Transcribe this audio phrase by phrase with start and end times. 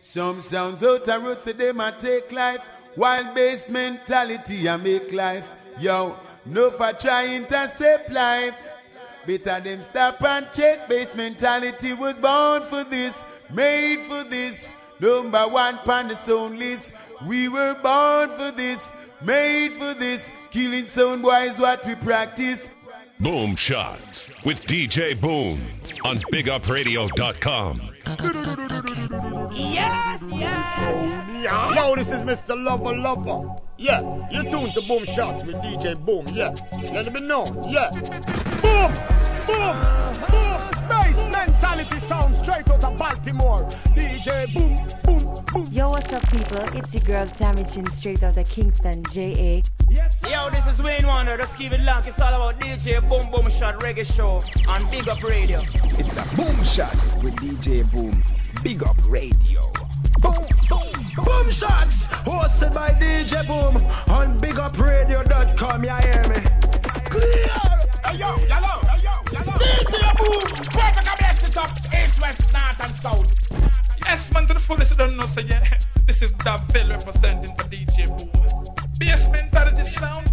[0.00, 2.60] Some sounds out a road say they might take life.
[2.94, 5.44] While bass mentality I make life.
[5.78, 8.54] Yo, no for trying to save life.
[9.26, 10.88] Better them stop and check.
[10.88, 13.14] Bass mentality was born for this,
[13.52, 14.70] made for this.
[15.00, 16.92] Number one pan the sound list.
[17.28, 18.80] We were born for this,
[19.24, 20.22] made for this.
[20.50, 22.68] Killing sound boys what we practice.
[23.20, 25.60] Boom Shots with DJ Boom
[26.04, 27.90] on BigUpRadio.com.
[30.40, 31.74] Yeah, yeah.
[31.74, 32.56] Yo, this is Mr.
[32.56, 33.60] Lover Lover.
[33.76, 34.00] Yeah,
[34.30, 36.26] you're tuned to Boom Shots with DJ Boom.
[36.32, 36.54] Yeah,
[36.92, 37.44] let me know.
[37.68, 37.90] Yeah.
[38.64, 38.88] Boom,
[39.44, 39.76] boom,
[40.32, 40.60] boom.
[40.88, 43.68] Bass mentality sound straight out of Baltimore.
[43.92, 45.68] DJ Boom, boom, boom.
[45.70, 46.64] Yo, what's up, people?
[46.72, 49.60] It's your girl Tammy Damaging straight out of Kingston, JA.
[49.90, 51.36] Yes, Yo, this is Wayne Wonder.
[51.36, 52.08] Just keep it locked.
[52.08, 55.60] It's all about DJ Boom Boom Shot Reggae Show on Big Up Radio.
[56.00, 58.22] It's a boom shot with DJ Boom.
[58.62, 59.89] Big up radio.
[60.20, 60.92] Boom, boom,
[61.24, 63.76] boom shots hosted by DJ Boom
[64.08, 65.84] on BigUpRadio.com.
[65.84, 66.40] You hear me?
[67.10, 67.46] Clear.
[68.04, 69.14] Hey yo, yellow, hey yo.
[69.26, 70.42] DJ Boom,
[70.74, 71.70] I blessed it up.
[71.92, 73.26] East, west, north, and south.
[74.04, 75.62] Yes, man, to the fullest, you don't know, so yeah.
[76.06, 78.30] This is Daville representing for DJ Boom.
[78.98, 80.30] Bass mentality sound.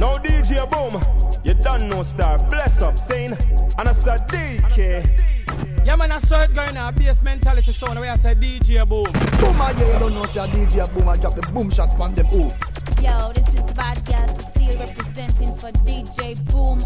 [0.00, 1.00] Now DJ Boom,
[1.44, 2.38] you done no star.
[2.50, 5.37] Bless up, saying, and I said DK.
[5.84, 6.90] Yeah, man, I saw it going now.
[6.90, 9.04] Bass mentality sound where I say DJ Boom.
[9.40, 12.26] Boom, yeah, you don't know, say DJ Boom, I drop the boom shots from them.
[12.34, 12.52] Ooh.
[13.00, 16.84] Yo, this is Bad Girl Cecile representing for DJ Boom.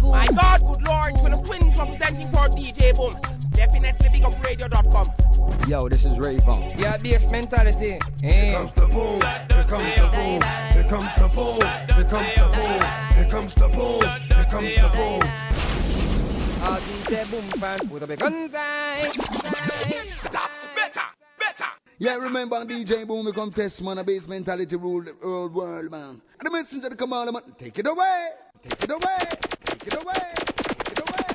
[0.00, 0.12] Boom.
[0.12, 3.12] My God, good Lord, when the Queen's representing for DJ Boom.
[3.52, 5.08] Definitely big up radio.com.
[5.68, 6.78] Yo, this is Rayvon.
[6.78, 7.98] Yeah, bass mentality.
[8.22, 8.52] Eh.
[8.52, 9.20] comes the boom,
[9.50, 10.40] here comes the boom,
[10.72, 11.60] here comes the boom,
[11.92, 12.80] here comes the boom,
[13.12, 15.45] here comes the boom, here comes the boom.
[16.62, 19.12] All DJ Boom fans put up a guns eye.
[20.22, 21.06] That's better,
[21.38, 21.70] better.
[21.98, 25.90] Yeah, remember DJ Boom, we come test man, a bass mentality rule the whole world,
[25.90, 26.20] man.
[26.38, 28.28] And the messenger the commander, man, take it away,
[28.62, 29.18] take it away,
[29.64, 30.34] take it away,
[30.78, 31.26] take it away.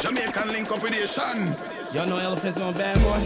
[0.00, 1.54] Jamaican link upidation.
[1.94, 3.20] Y'all know Elephant's on Bad Boy?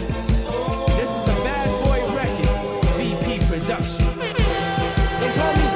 [0.95, 2.61] This is a Bad Boy record.
[2.97, 4.19] VP Production.
[4.19, 5.70] They call me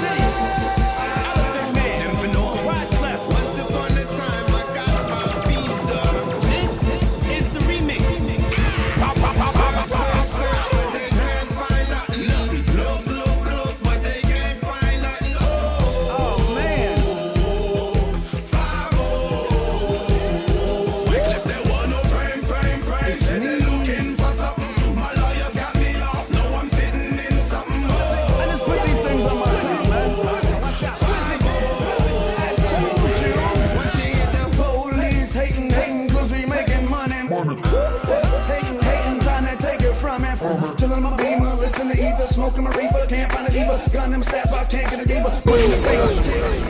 [42.46, 43.90] smoking my reefer, can't find a diva.
[43.92, 45.42] Gun them stats, I can't get a diva.
[45.44, 46.20] Put in the face.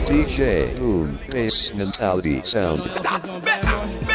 [0.08, 2.80] DJ Boom Bass Mentality Sound.
[3.02, 4.05] That's better,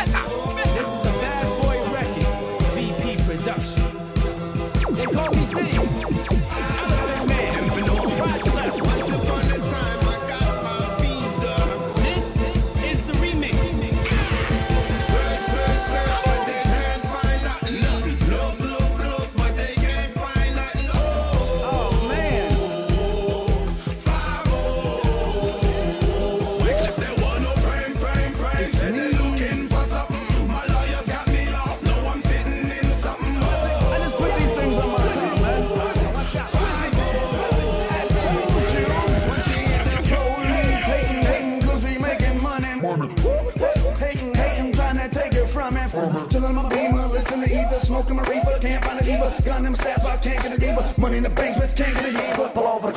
[47.91, 49.35] smoking my reefer, can't find a diva.
[49.43, 50.95] Gun them stats, I can't get a diva.
[50.97, 52.51] Money in the bank, bitch, can't get a diva.
[52.53, 52.91] Pull over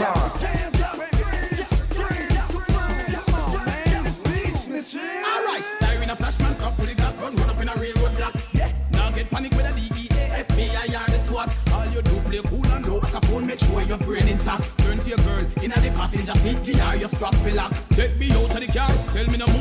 [13.15, 14.63] the phone, make sure your brain intact.
[14.79, 17.73] Turn to your girl, in the passenger seat, the eye, your strap up.
[17.91, 19.54] Take me out of the car, tell me no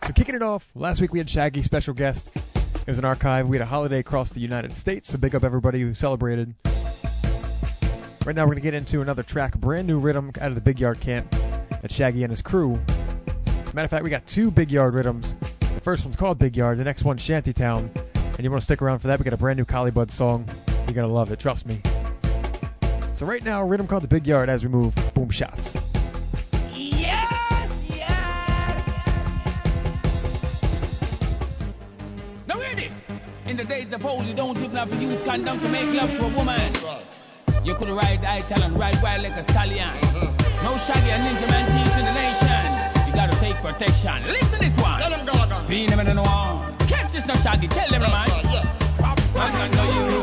[0.08, 2.28] So kicking it off, last week we had Shaggy, special guest.
[2.36, 3.48] It was an archive.
[3.48, 6.56] We had a holiday across the United States, so big up everybody who celebrated.
[8.26, 10.62] Right now, we're going to get into another track, brand new rhythm out of the
[10.62, 12.80] Big Yard Camp that Shaggy and his crew.
[13.46, 15.36] As a Matter of fact, we got two Big Yard rhythms.
[15.60, 17.92] The first one's called Big Yard, the next one's Shantytown.
[18.16, 19.20] And you want to stick around for that?
[19.20, 20.50] We got a brand new Collie Buddz song.
[20.68, 21.84] You're going to love it, trust me.
[23.14, 25.78] So right now, a rhythm called the Big Yard as we move boom shots.
[33.46, 36.10] In the days of old, you don't even have to use condom to make love
[36.10, 37.25] to a woman.
[37.66, 39.90] You could ride Italian, ride wild like a stallion.
[40.62, 42.62] No shaggy and Ninjaman thieves in the nation.
[43.10, 44.22] You gotta take protection.
[44.22, 45.02] Listen this one.
[45.02, 45.66] Tell them Gaga.
[45.68, 46.78] Be in the one.
[46.86, 47.68] Catch this no shaggy.
[47.68, 48.30] Tell them man.
[49.34, 50.15] Man, I know you,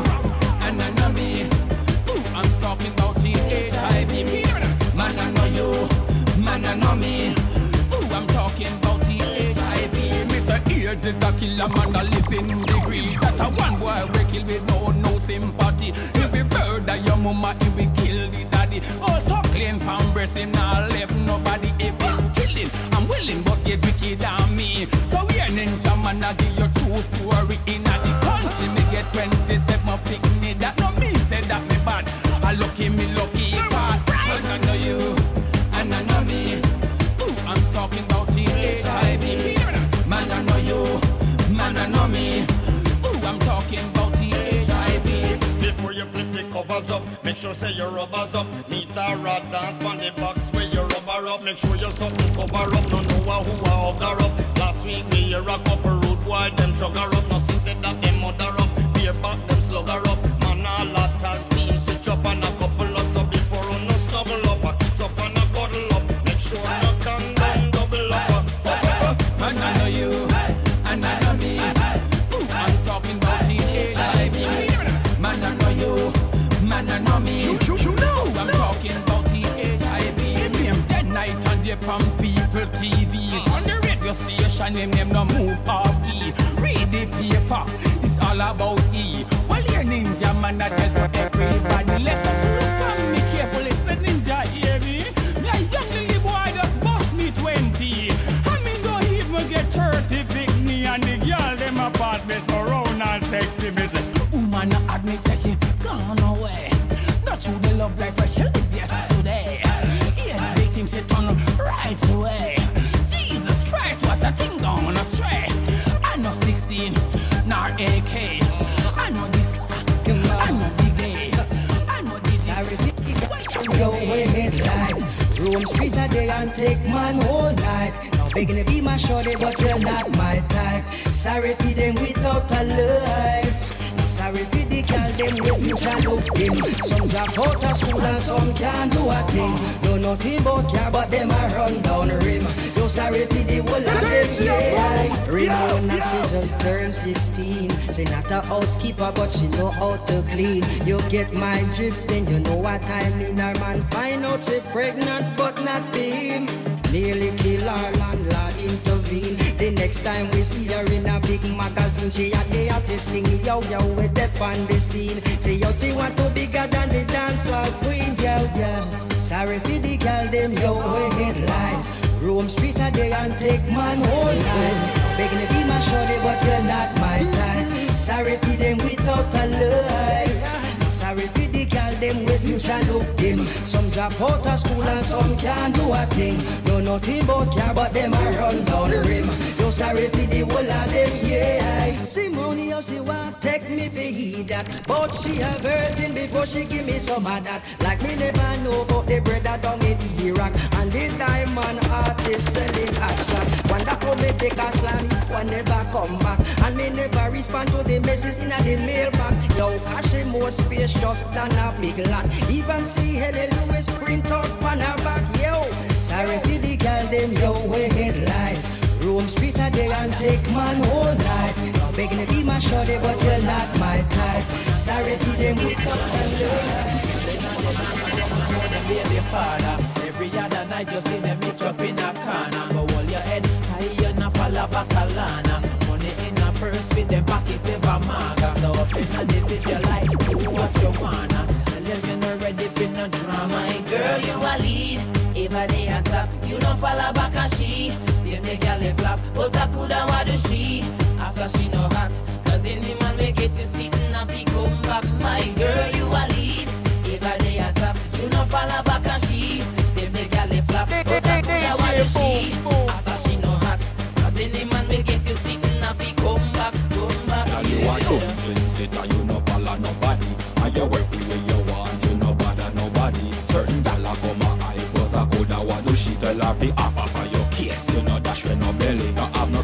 [239.11, 239.13] maga.
[239.13, 241.43] So up in a dip if you like, do what you wanna.
[241.85, 243.83] You're not ready for no drama.
[243.89, 244.99] Girl, you a lead.
[245.35, 246.03] Every day on
[246.47, 246.79] you don't
[247.13, 247.89] back and she.
[247.89, 250.42] Them the girl they flap, but I coulda what do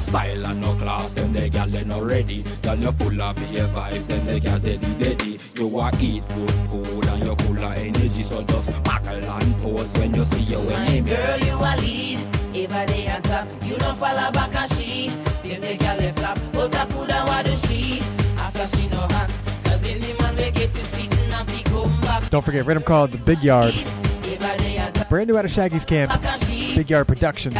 [0.09, 1.13] style and no class.
[1.13, 2.43] Them the gal they no ready.
[2.63, 5.39] Girl you full of beer vibes, them the gal deady deady.
[5.55, 9.93] You a eat good food and you full of energy, so just buckle and pose
[9.93, 12.19] when you see your My girl, you a lead.
[12.49, 15.13] Every day on top, you no fall back and she.
[15.45, 18.01] Them the girl they flap, but I coulda what do she?
[18.35, 19.29] After she no hot,
[19.63, 22.29] cause any man make it to sitting and be come back.
[22.31, 23.73] Don't forget, rhythm called The Big Yard.
[24.25, 26.09] Every day on top, Brand new out of Shaggy's camp.
[26.09, 26.75] back and she.
[26.75, 27.55] Big Yard Productions.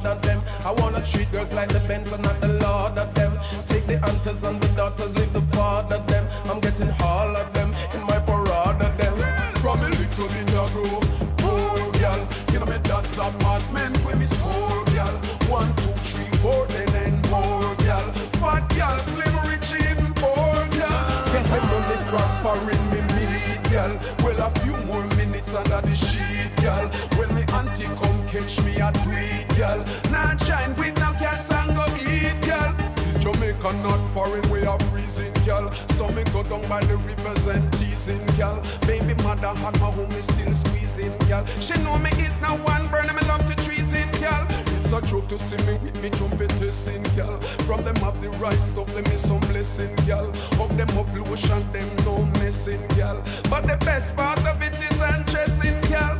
[0.00, 0.40] Start at them.
[0.64, 3.36] I wanna treat girls like the Benz not the Lord of them.
[3.68, 6.24] Take the aunties and the daughters, leave the father them.
[6.48, 9.16] I'm getting all of them in my parade of them.
[9.60, 11.04] From a little of groove,
[11.44, 15.14] oh girl, you know me that's apartment where me school girl.
[15.52, 18.08] One, two, three, four, then and more girl.
[18.40, 21.00] Fat girl, slim, rich, even poor girl.
[21.28, 23.92] Get me money prospering me meet girl.
[24.24, 26.88] Well a few more minutes under the sheet girl.
[27.20, 29.84] When me auntie come catch me a tweet girl.
[30.08, 32.72] Now shine with no gas and go eat girl.
[33.20, 35.68] Jamaica not foreign way of freezing girl.
[36.00, 38.64] So me go down by the rivers and teasing girl.
[38.88, 41.44] Baby mother had my home is still squeezing girl.
[41.60, 44.48] She know me is now one burn me love to treason girl.
[44.80, 47.36] It's a joke to see me with me trumpetessing girl.
[47.68, 50.32] From them have the right stuff, let me some blessing girl.
[50.56, 53.20] Of them up lotion, them no messing girl.
[53.52, 56.16] But the best part of it is undressing girl.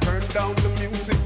[0.00, 1.17] Turn down the music, no.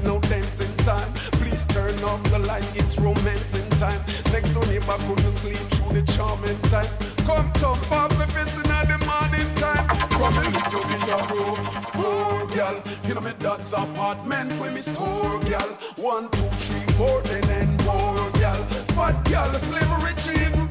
[2.13, 3.97] Off the light, it's romancing time.
[4.29, 6.85] Next door neighbor couldn't sleep through the charming time.
[7.25, 9.89] Come top off the fist in the morning time.
[10.13, 11.57] From little bit of room,
[11.97, 12.77] poor girl.
[13.09, 15.73] You know me dad's apartment where me store girl.
[15.97, 18.61] One, two, three, four, then and more girl.
[18.93, 20.62] Fat girl, slim, rich, even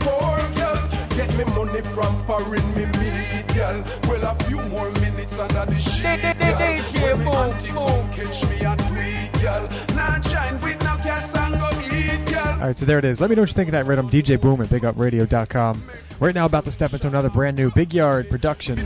[1.36, 3.84] me money from foreign, me meet girl.
[4.08, 6.82] Well, a few more minutes under the sheet, girl.
[7.02, 9.68] When me auntie come catch me a tweet, girl.
[9.94, 12.60] Now shine with no gas and go eat, girl.
[12.60, 13.20] All right, so there it is.
[13.20, 14.10] Let me know what you think of that rhythm.
[14.10, 15.90] DJ Boom at BigUpRadio.com.
[16.20, 18.76] Right now, about to step into another brand new Big Yard production,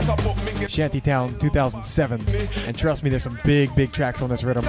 [0.67, 2.27] Shantytown 2007.
[2.27, 4.65] And trust me, there's some big, big tracks on this rhythm.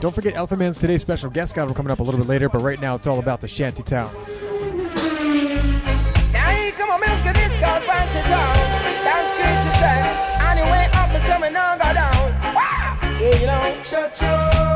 [0.00, 2.48] Don't forget Elephant Man's today's special guest guide will coming up a little bit later,
[2.48, 4.49] but right now it's all about the Shantytown.
[11.56, 12.54] On, go down.
[12.54, 12.98] Wah!
[13.18, 13.82] Yeah, you know.
[13.84, 14.69] Cho-cho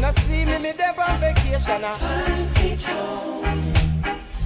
[0.00, 1.84] not see me, me there on vacation.
[1.84, 1.98] Uh.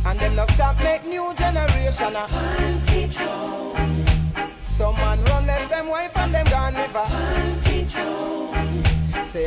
[0.07, 2.16] And them not stop make new generation.
[2.16, 2.66] Uh.
[3.16, 3.86] Some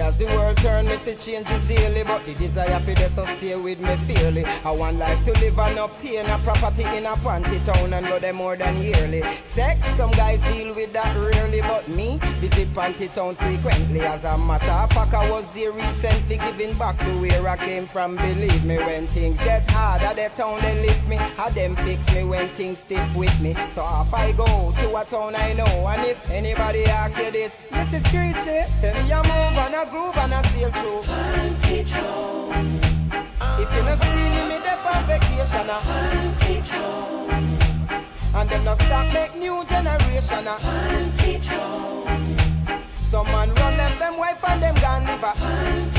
[0.09, 3.53] as the world turn, me see changes daily, but the desire for this so stay
[3.53, 4.43] with me fairly.
[4.43, 8.17] I want life to live and obtain a property in a panty town and go
[8.19, 9.21] there more than yearly.
[9.53, 14.01] Sex, some guys deal with that rarely, but me visit panty town frequently.
[14.01, 17.87] As a matter of fact, I was there recently, giving back to where I came
[17.87, 18.15] from.
[18.17, 22.01] Believe me, when things get hard, at the town they lift me, how them fix
[22.15, 23.53] me when things stiff with me.
[23.77, 27.53] So if I go to a town I know, and if anybody asks you this,
[27.69, 31.01] this is Screechy, tell me I move and I groove and I feel sail through.
[33.61, 35.69] If you not see me, me there on vacation.
[35.69, 35.81] uh.
[38.35, 40.47] And them not stop make new generation.
[40.47, 40.57] uh.
[43.01, 45.98] Some man run left them wife and them gone liver.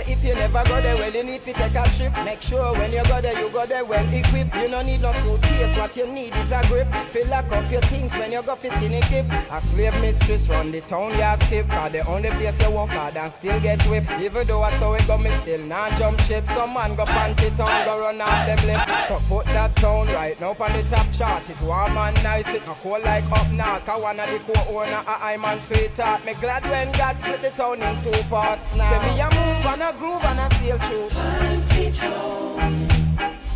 [0.00, 2.12] Say if you never go there, well you need to take a trip.
[2.24, 4.54] Make sure when you go there, you go there well equipped.
[4.56, 5.76] You don't need no suitcase.
[5.76, 6.88] What you need is a grip.
[7.12, 9.28] Fill up your things when you go for skinny kip.
[9.28, 11.68] A slave mistress run the town, you skip.
[11.68, 14.08] Cause the only place you walk hard and still get whipped.
[14.24, 16.48] Even though I saw it go, me still not jump ship.
[16.48, 18.80] Some man go panty town, go run off them lip.
[19.08, 21.44] So put that town right now on the top chart.
[21.50, 23.84] It warm and nice, it no cold like up north.
[23.84, 26.24] Cause one of the co-owner, a I man sweetheart.
[26.24, 28.96] Me glad when God split the town in two parts now.
[28.96, 31.08] Say me a move and a groove and a sail through.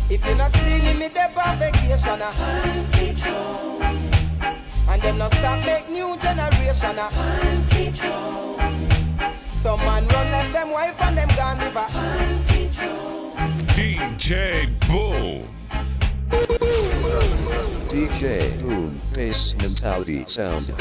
[0.07, 2.21] If you not see me, me there on vacation.
[2.21, 2.31] uh.
[4.87, 6.99] And them not stop make new generation.
[6.99, 7.09] uh.
[9.61, 11.87] Some man run left them wife and them gone liver.
[13.75, 15.43] DJ Boom.
[17.89, 20.71] DJ Boom Bass Mentality Sound.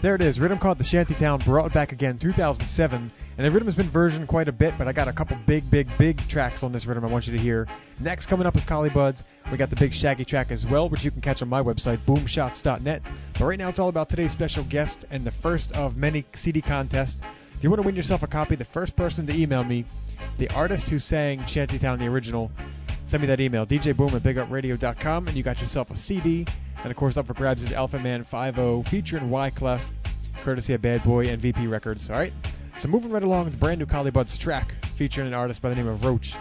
[0.00, 3.12] There it is, rhythm called the Shantytown, brought back again 2007.
[3.36, 5.68] And the rhythm has been versioned quite a bit, but I got a couple big,
[5.72, 7.66] big, big tracks on this rhythm I want you to hear.
[7.98, 9.24] Next, coming up is Collie Buddz.
[9.50, 11.98] We got the big Shaggy track as well, which you can catch on my website,
[12.06, 13.02] boomshots.net.
[13.36, 16.62] But right now, it's all about today's special guest and the first of many CD
[16.62, 17.20] contests.
[17.56, 19.84] If you want to win yourself a copy, the first person to email me,
[20.38, 22.52] the artist who sang Shantytown the original,
[23.08, 26.46] send me that email, djboom at bigupradio.com, and you got yourself a CD.
[26.82, 29.84] And of course, up for grabs is Elephant Man 50 featuring Wyclef,
[30.44, 32.08] courtesy of Bad Boy and VP Records.
[32.10, 32.32] All right?
[32.78, 35.70] So moving right along with the brand new Collie Buddz track featuring an artist by
[35.70, 36.34] the name of Roach.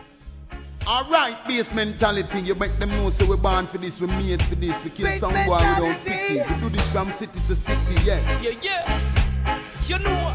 [0.85, 2.39] Alright, bass mentality.
[2.41, 4.73] You make them know so we're born for this, we're made for this.
[4.85, 6.37] We kill Base some boy without mentality.
[6.37, 6.53] pity.
[6.53, 8.41] We do this from city to city, yeah.
[8.41, 9.83] Yeah, yeah.
[9.87, 10.33] You know.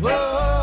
[0.00, 0.12] What?
[0.12, 0.59] Whoa.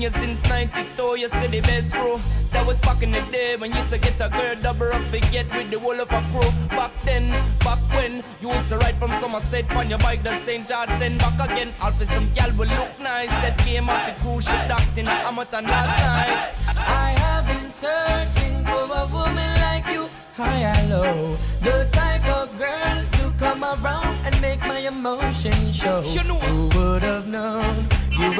[0.00, 2.16] Seen you since 92, you see the best crew.
[2.52, 5.04] That was back in the day when you used to get a girl double up
[5.12, 6.50] to get with the whole of a crew.
[6.68, 10.66] Back then, back when you used to ride from Somerset on your bike to St.
[10.66, 11.74] George, then back again.
[11.80, 13.28] All for some gal will look nice.
[13.28, 16.32] That came off the cruise ship docked in Hamilton last night.
[16.76, 21.36] I have been searching for a woman like you, high and low.
[21.62, 26.02] The type of girl to come around and make my emotions show.
[26.08, 26.40] You know.
[26.40, 27.89] Who would have known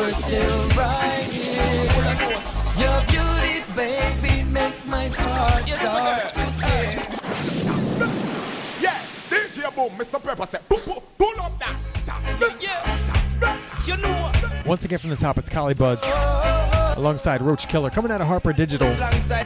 [0.00, 1.84] were still right here?
[2.80, 6.48] Your beauty, baby, makes my heart start sir.
[8.80, 10.22] Yeah, DJ Boom, Mr.
[10.22, 11.78] Pepper said, pull, pull, pull up that.
[12.06, 14.32] That's Yeah, you know.
[14.66, 16.79] Once again from the top, it's Collie Buddz oh, oh, oh.
[17.00, 18.92] Alongside Roach Killa coming out of Harper Digital.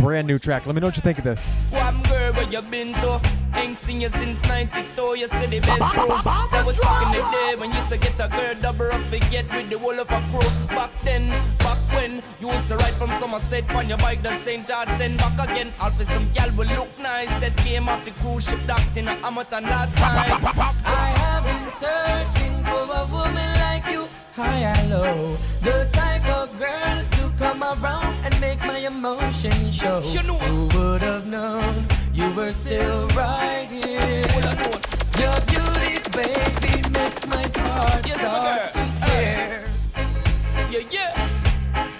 [0.02, 0.66] Brand new track.
[0.66, 1.38] Let me know what you think of this.
[1.70, 2.58] One girl where you?
[3.54, 5.62] Ain't seen you since 92, you see the.
[6.50, 9.06] That was back in the day when you used to get a girl double up
[9.06, 10.42] to get with the whole of a crew.
[10.74, 11.30] Back then,
[11.62, 14.66] back when you used to ride from Somerset on your bike to St.
[14.66, 15.70] George, then back again.
[15.78, 19.06] All for some gal will look nice that came off the cruise ship docked in
[19.06, 20.42] a Hamilton last night.
[20.82, 25.53] I have been searching for a woman like you, high and low.
[30.04, 34.20] Who would have known you were still right here?
[35.16, 39.06] Your beauty, baby, makes my heart Yes, start to uh.
[39.06, 39.66] tear.
[40.70, 41.16] Yeah, yeah.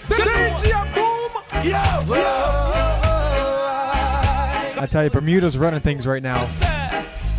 [0.06, 1.30] DJ Boom.
[1.64, 2.16] Yeah, Whoa,
[4.76, 6.44] I- I tell you, Bermuda's running things right now.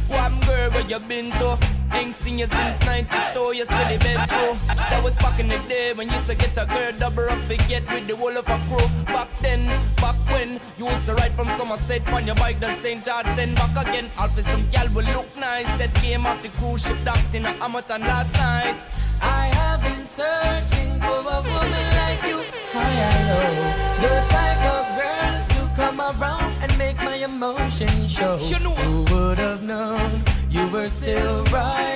[0.09, 1.59] One girl where you been to?
[1.93, 4.51] Ain't seen you since 92, you see the best crew.
[4.67, 7.39] That was back in the day when you used to get a girl double up
[7.47, 8.83] to get with the whole of a crew.
[9.07, 12.99] Back then, back when you used to ride from Somerset on your bike to St.
[13.05, 14.11] George, then back again.
[14.19, 17.45] All for some gal will look nice that came off the cruise ship docked in
[17.47, 18.75] a Hamilton last night.
[19.23, 22.43] I have been searching for a woman like you,
[22.75, 23.55] high and low.
[24.03, 28.35] The type of girl to come around and make my emotion show.
[28.43, 28.75] You know.
[28.75, 31.94] Who would have known you were still right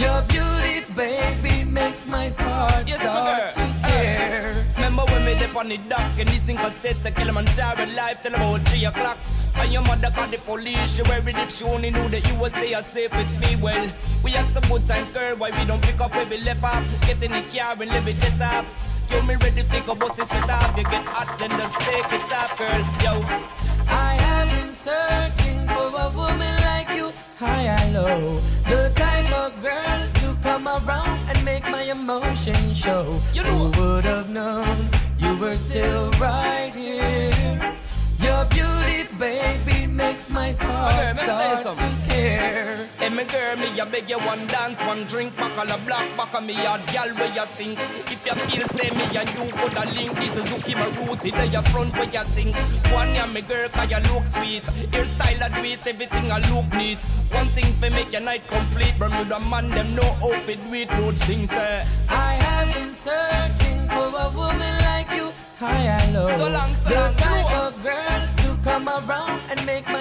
[0.00, 3.80] Your beauty, baby, makes my heart Yes, start to uh, girl.
[3.84, 4.64] care.
[4.80, 8.34] Remember when me dip on the dock and this single set to Kilimanjaro live till
[8.34, 9.18] about 3 o'clock.
[9.60, 12.52] And your mother called the police, she worried if she only knew that you would
[12.56, 13.60] stay as safe with me.
[13.60, 13.84] Well,
[14.24, 16.80] we had some good times, girl, why we don't pick up where we left off?
[17.04, 18.64] Get in the car and live it jet off.
[19.12, 22.08] You me ready to take a bus instead of you get hot, then just take
[22.08, 22.80] it off, girl.
[23.04, 23.12] Yo,
[23.84, 28.40] I have been searching for a woman like you, high and low.
[28.70, 28.89] The
[31.90, 33.20] emotion show.
[33.34, 37.60] You know- Who would have known you were still right here?
[38.18, 39.69] Your beauty, baby,
[40.10, 42.90] makes my heart Okay, let me tell you start to care.
[42.98, 46.04] Hey, me girl, me a beg you one dance, one drink, back on the block,
[46.16, 47.78] back on me yard, gal, where you think?
[48.10, 51.46] If you feel say me and you could a link, this is Zuki Maruti, there
[51.46, 52.54] your front where you think.
[52.90, 56.66] One ya me girl, cause you look sweet, hairstyle a do it, everything a look
[56.74, 56.98] neat.
[57.30, 61.50] One thing for make your night complete, Bermuda man, them no outfit with no things,
[61.54, 61.86] eh.
[62.10, 65.30] I have been searching for a woman like you,
[65.62, 66.26] high and low.
[66.26, 67.69] So long, so long,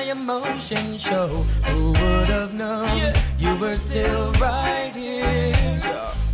[0.09, 1.27] and make my emotion show.
[1.71, 3.13] Who would have known Yeah.
[3.37, 5.53] you were still right here?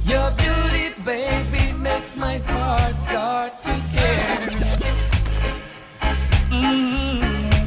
[0.06, 4.48] Your beauty, baby, makes my heart start to care.
[6.52, 7.66] Mm-hmm.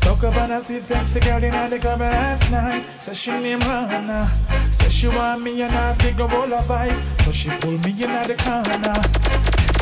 [0.00, 2.84] Talk about a sweet sexy girl in the club last night.
[3.00, 4.28] Say she name Hannah.
[4.80, 7.02] Say she want me and I figure all her vibes.
[7.24, 9.00] So she pull me in the corner.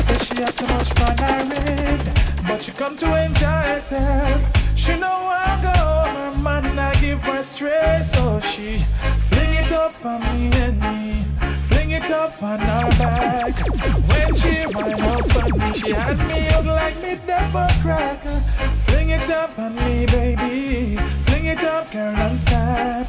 [0.07, 2.26] Say she has so much fun I read.
[2.57, 4.41] But she come to enjoy herself.
[4.75, 5.77] She know I go
[6.09, 8.09] her man I give her straight.
[8.09, 8.81] So she
[9.29, 11.21] fling it up on me and me.
[11.69, 13.53] Fling it up on her back.
[14.09, 18.41] When she wind up on me, she had me up like me devil cracker.
[18.87, 20.97] Fling it up on me, baby.
[21.27, 23.05] Fling it up, girl, and stop.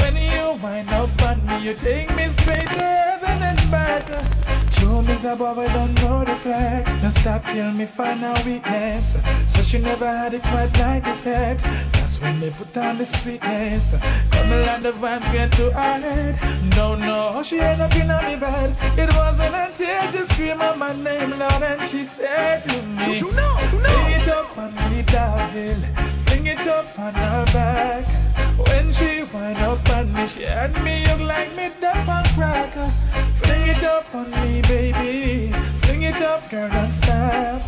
[0.00, 4.59] When you wind up on me, you take me straight to heaven and back.
[4.80, 5.36] True, Mr.
[5.36, 6.88] Boy, I don't know the flex.
[7.04, 9.12] Now stop till me find a weakness.
[9.52, 11.60] So she never had it quite like this sex.
[11.92, 13.92] That's when they put on the sweetness.
[14.32, 16.40] Come along, the vibes get to her head.
[16.72, 18.72] No, no, she end up in me bed.
[18.96, 23.28] It wasn't until she screamed out my name loud and she said to me, You
[23.36, 24.00] know, you know.
[24.00, 25.76] Fling it up on me, Davil.
[26.24, 28.29] Fling it up on her back.
[28.66, 32.90] When she wind up on me, she had me up like me deaf and cracker.
[33.42, 35.52] Fling it up on me, baby.
[35.82, 37.62] Fling it up, girl, and stop.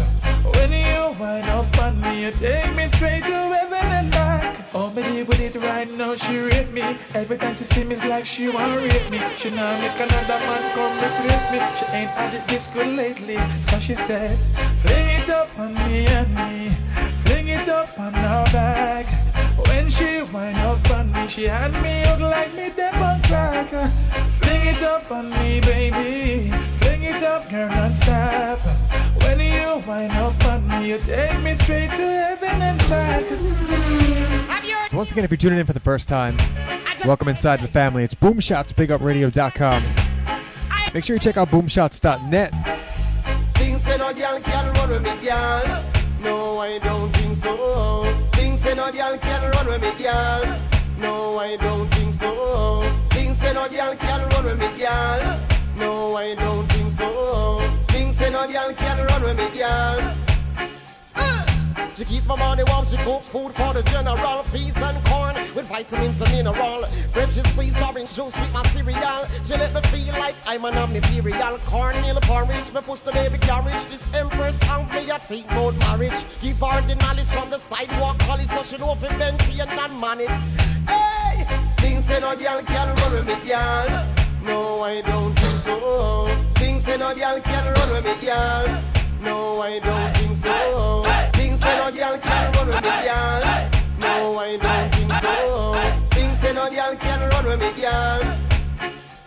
[0.55, 4.69] When you wind up on me, you take me straight to heaven and back.
[4.75, 6.83] Oh, me with it right now, she rate me.
[7.15, 9.21] Every time she see me, it's like she want rape me.
[9.39, 11.59] She now make another man come replace me.
[11.79, 14.37] She ain't had it this good lately, so she said,
[14.83, 16.77] Fling it up on me and me.
[17.25, 19.32] Fling it up on her back.
[19.67, 23.91] When she wind up on me, she had me out like me deaf on cracker.
[24.43, 26.51] Fling it up on me, baby.
[26.79, 28.61] Fling it up, girl, non-stop.
[29.23, 33.25] When you wind up on me, you take me straight to heaven and back.
[34.91, 36.37] So once again, if you're tuning in for the first time,
[37.07, 38.05] welcome inside the family.
[38.05, 39.95] It's boomshotsbigupradio.com.
[40.93, 42.53] Make sure you check out boomshots.net.
[43.57, 45.91] Things say no girl can run with me, girl.
[46.21, 48.12] No, I don't think so.
[48.73, 50.45] Say no girl can run with me, girl.
[50.97, 52.91] No, I don't think so.
[53.11, 55.47] Things say no girl can run with me, girl.
[55.77, 57.61] No, I don't think so.
[57.93, 60.22] Things say no girl can run with me, girl.
[62.03, 64.43] She keeps my money warm, she cooks food for the general.
[64.51, 66.83] Peas and corn with vitamins and mineral.
[67.15, 69.23] Precious squeeze orange juice with my cereal.
[69.47, 71.63] She let me feel like I'm an imperial.
[71.63, 73.87] Cornmeal porridge, me push the baby carriage.
[73.87, 74.59] This empress
[74.91, 76.19] me a think about marriage.
[76.43, 80.35] Give her the knowledge from the sidewalk college so she know if maintain and manage.
[80.91, 81.47] Hey,
[81.79, 83.87] things say no girl can run with me, girl.
[84.43, 86.27] No, I don't think so.
[86.59, 88.67] Things say no girl can run with me, girl.
[89.23, 91.07] No, I don't think so.
[91.31, 93.43] Things say no girl can run with me, girl.
[93.99, 95.79] No, I don't think so.
[96.11, 98.43] Things say no girl can run with me, girl.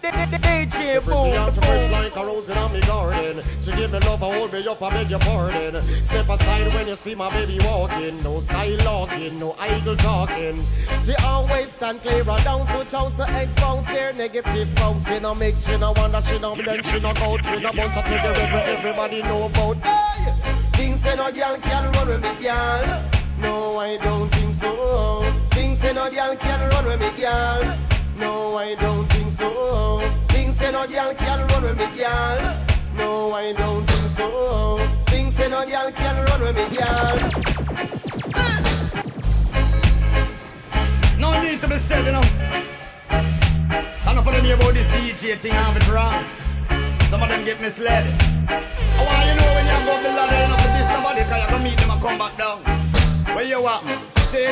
[0.05, 1.33] DJ Boom.
[1.53, 3.41] She fresh like a rose in my garden.
[3.61, 5.81] She give me love, I hold me up, I beg your pardon.
[6.05, 8.21] Step aside when you see my baby walking.
[8.21, 10.61] No side locking, no idle talking.
[11.03, 15.03] She always stand clear down, switch house to expose their negative folks.
[15.07, 17.97] She no make, she no wonder, she no blend, she no go with a bunch
[17.97, 19.77] of where everybody know about.
[19.81, 20.64] Hey!
[20.75, 22.83] Things say no girl can run with me, girl.
[23.39, 24.71] No, I don't think so.
[25.53, 27.63] Things say no girl can run with me, girl.
[28.17, 29.99] No, I don't think so.
[30.29, 32.39] Things say no girl can run with me, girl.
[32.95, 34.79] No, I don't think so.
[35.07, 37.17] Things say no girl can run with me, girl.
[41.19, 42.23] No need to be said, you know.
[44.11, 46.23] Enough of them about this DJ thing, have it wrong.
[47.09, 48.07] Some of them get misled.
[48.49, 48.55] Oh,
[48.97, 50.64] I want you know when you go up the ladder,
[51.23, 52.59] cause you can meet them and come back down.
[53.31, 53.99] Where you at, man?
[54.31, 54.51] See?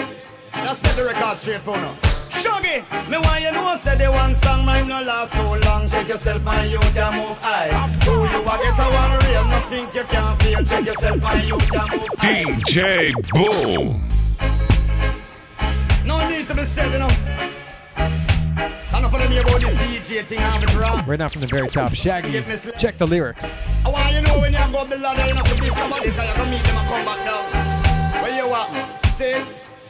[0.63, 1.97] Just set the record straight for now.
[2.39, 5.89] Shuggy, me want you know, say the one song might not last so long.
[5.89, 7.69] Shake yourself and you can move high.
[8.06, 10.63] Who you a get a one real, no think you can feel.
[10.65, 12.43] Shake yourself and you can move high.
[12.47, 14.02] DJ Boom.
[16.06, 18.33] No need to be said, you know.
[18.93, 21.01] Enough of them hear about this DJ thing, have it wrong.
[21.10, 22.45] Right now from the very top, Shaggy.
[22.77, 23.41] Check the lyrics.
[23.41, 25.73] Oh, I want you know when you go up the ladder, you know, for this
[25.73, 27.49] somebody, cause you can meet them and come back down.
[28.21, 28.69] Where you at.
[29.17, 29.41] See?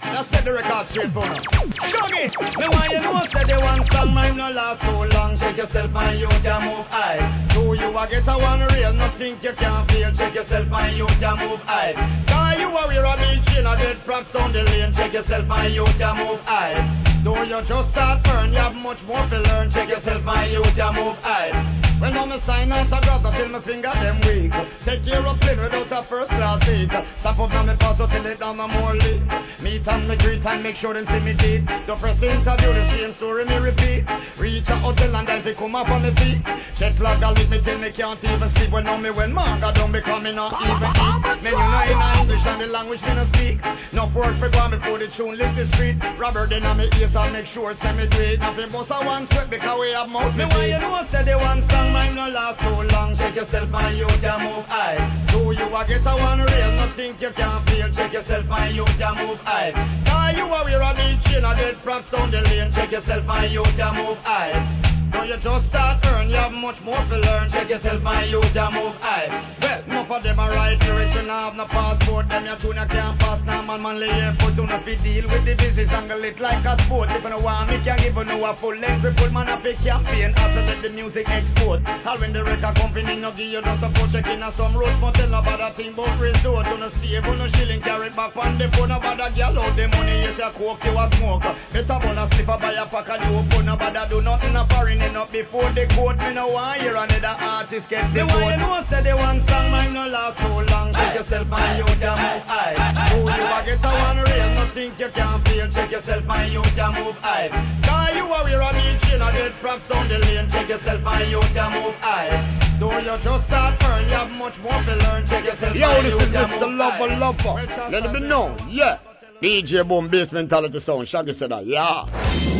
[0.08, 1.36] Just set the record straight for now.
[1.84, 5.36] Shuggy, me want you know, say the one song might not last so long.
[5.36, 7.20] Shake yourself and you can move high.
[7.52, 10.16] Do you a get a one real, no think you can feel.
[10.16, 11.92] Check yourself and you can move high.
[12.32, 14.96] Cause you are wear a beach in a dead props down the lane.
[14.96, 17.13] Check yourself and you can move high.
[17.24, 19.72] Do you just start earn, you have much more to learn.
[19.72, 21.93] Check yourself and you can move high.
[22.04, 24.52] When I'm a sign autograph, till my finger them weak.
[24.84, 26.92] Take your plane without a first class seat.
[27.16, 29.24] Stop up now me pass out till it down my more lead.
[29.64, 31.64] Meet and me greet and make sure them see me teeth.
[31.88, 34.04] The first interview, the same story me repeat.
[34.36, 36.44] Reach a hotel and then they come up on me feet.
[36.76, 38.76] Check log and leave me till me can't even sleep.
[38.76, 41.24] When on me when manga don't become me not even eat.
[41.40, 43.64] Then you know in English and the language me no speak.
[43.96, 45.96] No work for go before the tune lift the street.
[46.20, 48.44] Robert then on me ears and make sure send me do it.
[48.44, 51.40] Nothing but a one sweat because we have mouth me want you know say the
[51.40, 53.16] one song might not last so long.
[53.16, 54.98] Shake yourself and you can move high.
[55.30, 56.72] Do you a get a one real?
[56.74, 57.88] No think you can feel.
[57.94, 59.72] Check yourself and you can move high.
[60.04, 62.74] Now you are wear a beach in a dead props down the lane.
[62.74, 64.93] Check yourself and you can move high.
[65.14, 67.46] Now you just start earn, you have much more to learn.
[67.54, 69.30] Check yourself and you can move high.
[69.62, 72.28] Well, enough of them are right lyrics and have no passport.
[72.34, 74.58] Them your you can't pass now, man, man, lay airport.
[74.58, 77.14] Do not fit deal with the business angle it like a sport.
[77.14, 79.30] If you no want me, can give you no a full length report.
[79.32, 81.86] Man, I pick campaign after let the music export.
[82.02, 84.98] How when the record company no give you no support, check in a some roads,
[84.98, 86.66] but tell nobody a thing about resort.
[86.74, 88.90] Not save on no shilling, carry it back on the phone.
[88.90, 91.46] Nobody girl out the money, yes, you coke, you a smoke.
[91.70, 93.70] Better burn a slipper, buy a pack and you open.
[93.70, 96.18] Nobody do nothing a foreign up before the court.
[96.18, 98.40] Me no want hear another artist get the vote.
[98.40, 100.94] you know, say the one song might not last so long.
[100.96, 102.76] Check yourself and you can move high.
[103.12, 105.68] Who you a get a one real, no think you can feel.
[105.72, 107.52] Check yourself and you can move high.
[107.84, 110.48] Cause you are wear a beach in a dead props down the lane.
[110.50, 112.32] Check yourself and you can move high.
[112.80, 115.26] Do you just start earn, you have much more to learn.
[115.28, 116.68] Check yourself Yo, and this you is can Mr.
[116.68, 117.16] Lover.
[117.16, 117.56] Lover.
[117.92, 119.13] Let me know, yeah.
[119.44, 121.06] DJ Boom Bass Mentality Sound.
[121.06, 122.08] Shaggy said that, yeah.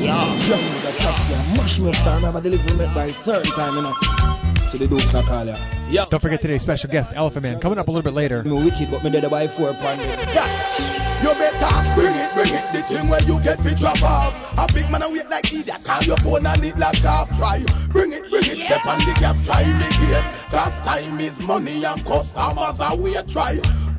[0.04, 0.36] Yeah.
[0.44, 3.88] Young nigga chop ya, mash me up time, have a delivery by certain time, you
[3.88, 3.96] know.
[4.68, 5.56] So the dukes are call ya.
[5.88, 6.12] Yeah.
[6.12, 8.44] Don't forget today's special guest, Elephant Man, coming up a little bit later.
[8.44, 10.04] Me wicked, but me dead by four pound.
[10.04, 14.36] You better bring it, bring it, the thing where you get fit drop off.
[14.60, 17.32] A big man a wait like idiot, call your phone and it like off.
[17.40, 17.64] Try,
[17.96, 20.28] bring it, bring it, step on the gas, try me case.
[20.52, 23.56] Cause time is money and customers are wait, try.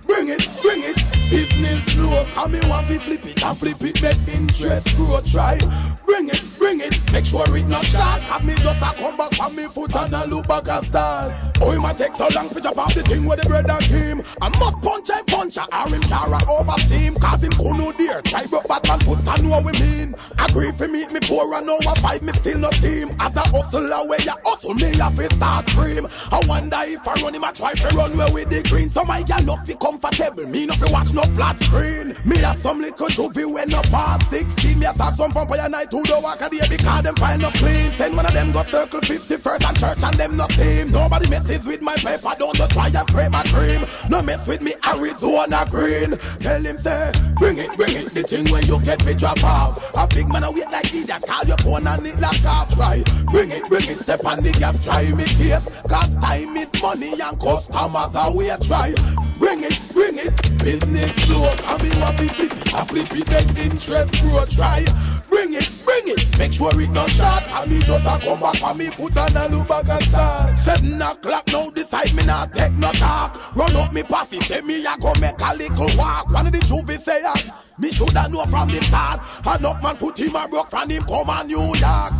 [0.06, 0.98] Bring it, bring it,
[1.30, 2.24] business slow.
[2.34, 5.20] Come me want to flip it and flip it, make interest grow.
[5.32, 5.58] Try,
[6.04, 8.20] bring it, bring it, make sure it not short.
[8.28, 11.32] Have me just a come back on me foot and a look back and start.
[11.60, 13.84] Oh, it might take so long to jump off the thing where the bread and
[13.88, 14.18] cream.
[14.40, 17.16] I must punch and punch or him Tara over steam.
[17.16, 18.20] Cause him could no dear.
[18.26, 20.14] Try broke Batman foot and what we mean.
[20.38, 23.14] Agree for meet me poor and over five, me still no team.
[23.18, 26.04] As a hustler where you hustle me, I fi start cream.
[26.10, 28.90] I wonder if I run him, I try to run where with the green.
[28.90, 32.16] So my gal no fi comfortable, me no fi watch no flat screen.
[32.24, 34.78] Me have some little doobie when no past 16.
[34.78, 37.50] Me attack some pump and night to the walk a day because them find no
[37.54, 37.92] clean.
[37.94, 40.90] Send one of them go circle 51st and church and them no team.
[40.90, 43.86] Nobody messes with my paper, don't just try and frame my dream.
[44.10, 46.18] No mess with me Arizona green.
[46.42, 49.78] Tell him say, bring it, bring it, the thing when you get me drop off.
[49.94, 52.74] A big man a wait like idiot, call your phone and it lock off.
[52.74, 55.62] Try, bring it, bring it, step on the gas, try me case.
[55.86, 58.90] Cause time is money and customers are wait, try.
[59.38, 61.44] Bring it, bring it, business slow.
[61.44, 64.46] I mean what it, I flip it, make interest grow.
[64.48, 64.86] Try,
[65.28, 67.44] bring it, bring it, make sure it not short.
[67.50, 70.56] I mean just a come back and me put on a look back and start.
[70.64, 73.36] Seven o'clock now, decide me not take no talk.
[73.56, 76.30] Run up me posse, say me a go make a little walk.
[76.30, 79.20] One of the juvie sayers, me shoulda know from the start.
[79.44, 82.14] Enough man put him a broke from him come on New York.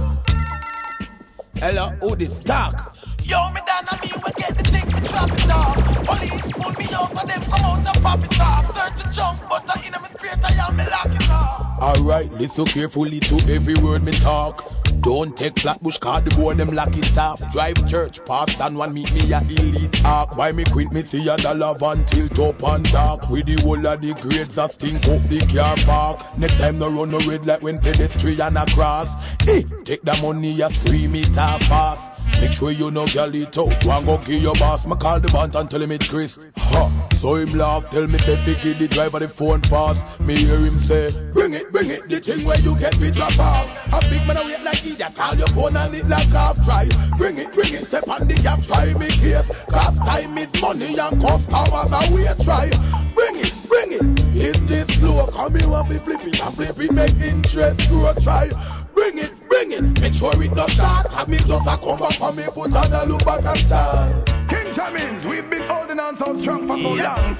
[1.56, 2.94] Hello, who this talk?
[3.24, 5.80] Yo, me down me, get the thing, we drop it off.
[6.04, 8.68] Police pull me over, them come out and pop it off.
[8.76, 11.80] Search a jump, but me me lock it off.
[11.80, 14.60] Alright, listen carefully to every word me talk.
[15.00, 17.40] Don't take Flatbush car, the boy them lucky staff.
[17.52, 20.36] Drive church, pass and one meet me a elite talk.
[20.36, 23.28] Why me quit me see a dollar van tilt up and dark.
[23.32, 26.20] With the whole of the grades that stink up the car park.
[26.36, 29.08] Next time no run no red like when pedestrian a cross.
[29.48, 32.13] Eh, take the money a scream it a fast.
[32.40, 33.74] Make sure you know girl it out.
[33.82, 34.84] Go kill your boss.
[34.86, 36.38] Me call the band and tell him it's Chris.
[36.56, 37.04] Ha.
[37.24, 39.96] So him laugh, tell me say Vicky the driver the phone fast.
[40.20, 43.32] Me hear him say, Bring it, bring it, the thing where you get me drop
[43.40, 43.64] off.
[43.96, 46.84] A big man a wait like idiot, call your phone and it like half try.
[47.16, 49.40] Bring it, bring it, step on the gap, try me case.
[49.72, 52.68] Cause time is money and customers a wait try.
[53.16, 54.04] Bring it, bring it,
[54.36, 55.24] is this slow?
[55.32, 58.83] Come here and be flipping and flipping, make interest grow try.
[58.94, 61.10] Bring it, bring it, make sure it not start.
[61.10, 64.26] Have me just a cover for me, put on a look back and start.
[64.48, 67.36] King Jamins, we've been holding on so strong for so long.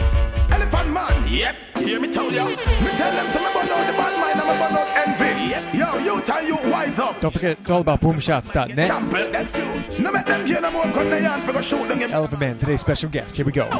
[0.50, 1.30] Elephant man.
[1.30, 2.46] Yep, hear me tell ya.
[2.46, 5.33] Me tell them to me burn out the bad mind and me burn out envy.
[5.74, 7.20] Yo, you tell you wise up.
[7.20, 8.76] Don't forget, it's all about boomshots.net.
[8.76, 10.02] Champion, that's you.
[10.02, 12.02] No make them jail no more cut the yards because shoot them.
[12.02, 13.36] Elephant Man, today's special guest.
[13.36, 13.70] Here we go.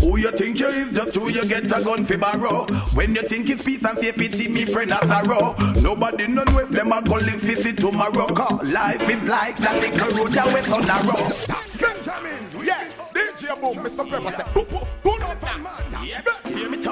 [0.00, 2.66] Who you think you is, just who you get a gun fi borrow.
[2.94, 5.54] When you think it's peace and safety, me friend as a row.
[5.82, 8.30] Nobody know if them a go live visit tomorrow.
[8.34, 11.34] Cause life is like that little road that went on a road.
[11.76, 14.08] Benjamin, Yeah, DJ Boom, Mr.
[14.08, 16.06] Pepper say, Who, who, who not that man?
[16.06, 16.45] Yep, hear me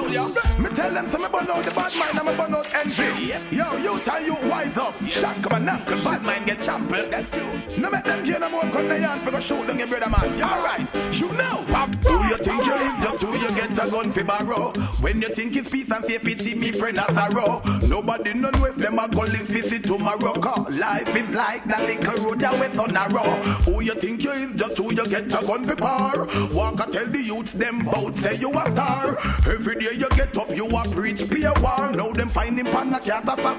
[0.05, 0.57] tell ya.
[0.59, 3.33] Me tell them to me burn out the bad mind and me burn out envy.
[3.55, 4.93] Yo, you tell you wise up.
[5.41, 7.11] Come and knuckle, bad mind get trampled.
[7.11, 7.81] That's you.
[7.81, 10.41] No make them jail no more cut the yards because shoot them your brother man.
[10.41, 10.87] Alright?
[11.13, 11.65] You know.
[12.05, 14.73] Do you think you is, just who you get a gun fi borrow.
[14.99, 17.61] When you think it's peace and safety, me friend as a row.
[17.87, 20.35] Nobody know if them a go live visit tomorrow.
[20.41, 23.31] Cause life is like that little road that went on a row.
[23.63, 26.27] Who you think you is, just who you get a gun fi par.
[26.51, 29.17] Walk and tell the youths them bout say you a star.
[29.47, 31.91] Every day you get up, you a preach be a war.
[31.95, 33.55] Now them find him pan a cat a sap.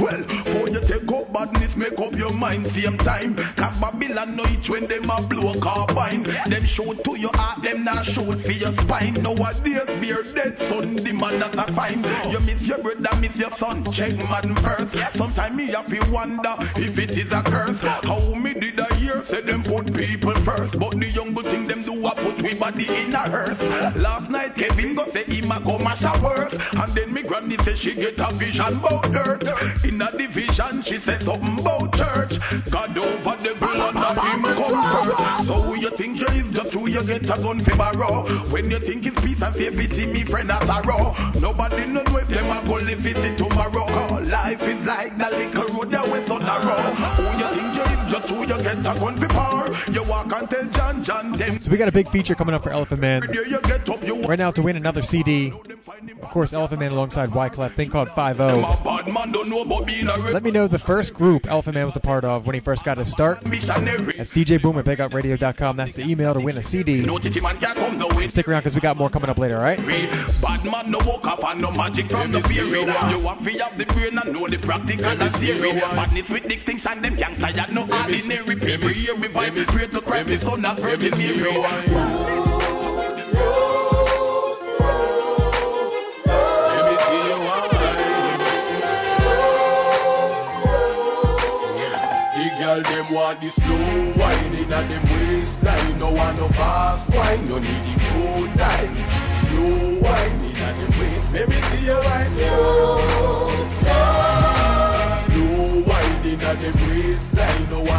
[0.00, 0.24] Well,
[0.72, 3.34] you take up badness, make up your mind same time.
[3.56, 6.24] Cause Babylon know each when them a blow a carbine.
[6.24, 9.22] Them shoot to your heart, them not shoot for your spine.
[9.22, 12.04] Nowadays, beer dead son, the man that a fine.
[12.30, 14.94] You miss your brother, miss your son, check man first.
[15.16, 17.78] Sometimes me have to wonder if it is a curse.
[17.80, 18.54] How me
[19.10, 22.38] year say them put people first, but the young good thing them do a put
[22.42, 23.58] we body in a hearse.
[23.98, 27.56] Last night Kevin go say him a go mash a work, and then me granny
[27.66, 29.42] say she get a vision about dirt.
[29.84, 32.38] In a division she say something about church.
[32.70, 35.48] God over the blood and him come first.
[35.48, 38.46] So who you think you is just who you get a gun fi borrow.
[38.50, 41.14] When you think it's peace and safety, me friend as a row.
[41.38, 44.22] Nobody know if them a go live visit tomorrow.
[44.22, 46.84] Life is like the little road that went on a row.
[46.94, 47.69] Who you think
[48.50, 49.92] you is just who you get a gun fi for.
[49.92, 51.58] You walk and tell John John them.
[51.60, 53.22] So we got a big feature coming up for Elephant Man.
[53.22, 56.80] Every day you get up, you Right now, to win another CD, of course, Elephant
[56.80, 60.16] Man alongside Wyclef, thing called 5 them a bad man don't know about being a
[60.16, 62.84] Let me know the first group Elephant Man was a part of when he first
[62.84, 63.38] got his start.
[63.42, 65.76] That's DJ Boom at BigUpRadio.com.
[65.76, 67.04] That's the email to win a CD.
[67.04, 68.26] No chichi man can come no way.
[68.28, 69.78] Stick around because we got more coming up later, alright?
[69.78, 72.80] Bad man no walk up and no magic from the theory.
[72.80, 75.72] You have to have the brain and know the practical and theory.
[75.72, 80.38] Badness with distinction, them can't say no ordinary Here we vibe straight to Christ, the
[80.40, 81.42] Son of Virgin Mary.
[81.44, 81.76] Let
[86.88, 87.68] me see you wine.
[92.32, 95.98] The girl them want the slow wine inna them waistline.
[95.98, 98.96] No want no fast wine, no need the slow time.
[99.52, 101.28] Slow wine inna them waist.
[101.30, 102.32] Let me see you wine.
[102.40, 103.20] Slow
[105.28, 106.89] slow wine inna them waistline.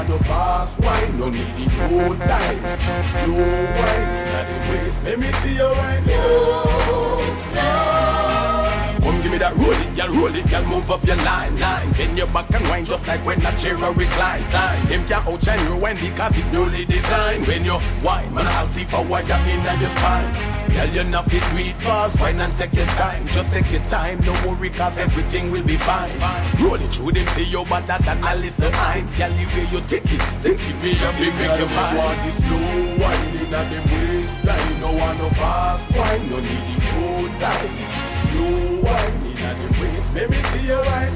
[0.01, 2.57] No want no fast wine, no need the slow time.
[3.23, 3.37] Slow
[3.77, 4.97] wine inna them waist.
[5.03, 6.03] Let me see you wine.
[6.05, 6.90] Come
[9.41, 11.89] me that roll it, girl, roll it, girl, move up your line, line.
[11.97, 14.85] Bend your back and wine just like when a chair a recline, time.
[14.85, 17.49] Them can't outshine you when the copy newly designed.
[17.49, 20.29] When you wine, man, I'll see for what you're in your spine.
[20.71, 23.25] Girl, you're not fit, do it fast, wine and take your time.
[23.33, 26.13] Just take your time, no worry, cause everything will be fine.
[26.61, 29.09] Roll it through them, say you're better than a little ice.
[29.17, 31.97] Girl, the way you take it, take it, me up, me make your mind.
[31.97, 34.79] want the slow wine in a them waistline.
[34.79, 37.73] No want no fast wine, no need it no time.
[38.31, 41.11] Slow wine in a them waist, let me see you right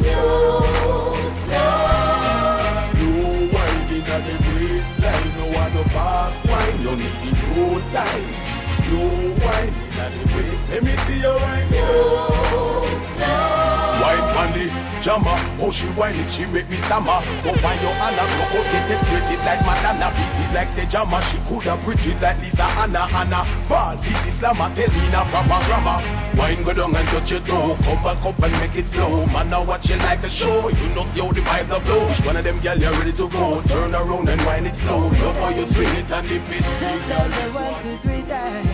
[2.91, 5.29] Slow wine in a them waistline.
[5.37, 8.27] No want no fast wine, no need it no time.
[8.87, 11.29] Slow wine in a them waist, let me see you.
[11.29, 12.74] right on
[15.05, 17.21] the jammer, oh she whine it, she make me stammer.
[17.45, 21.21] Go find your Anna, go get it, it like Madonna, beat it like the jammer.
[21.29, 23.45] She coulda pretty like Lisa Anna Anna.
[23.69, 26.01] Ball, feed the slammer, tell me proper grammar.
[26.33, 27.77] Wine go down and touch your toe.
[27.85, 29.29] Come back up and make it flow.
[29.29, 30.73] Man, now watch you like a show.
[30.73, 32.09] You know see how the vibes are flow.
[32.09, 33.61] Which one of them girl you ready to go?
[33.69, 35.05] Turn around and wine it slow.
[35.21, 36.65] Love how you swing it and dip it.
[37.07, 38.65] Tell me one, two, three, there.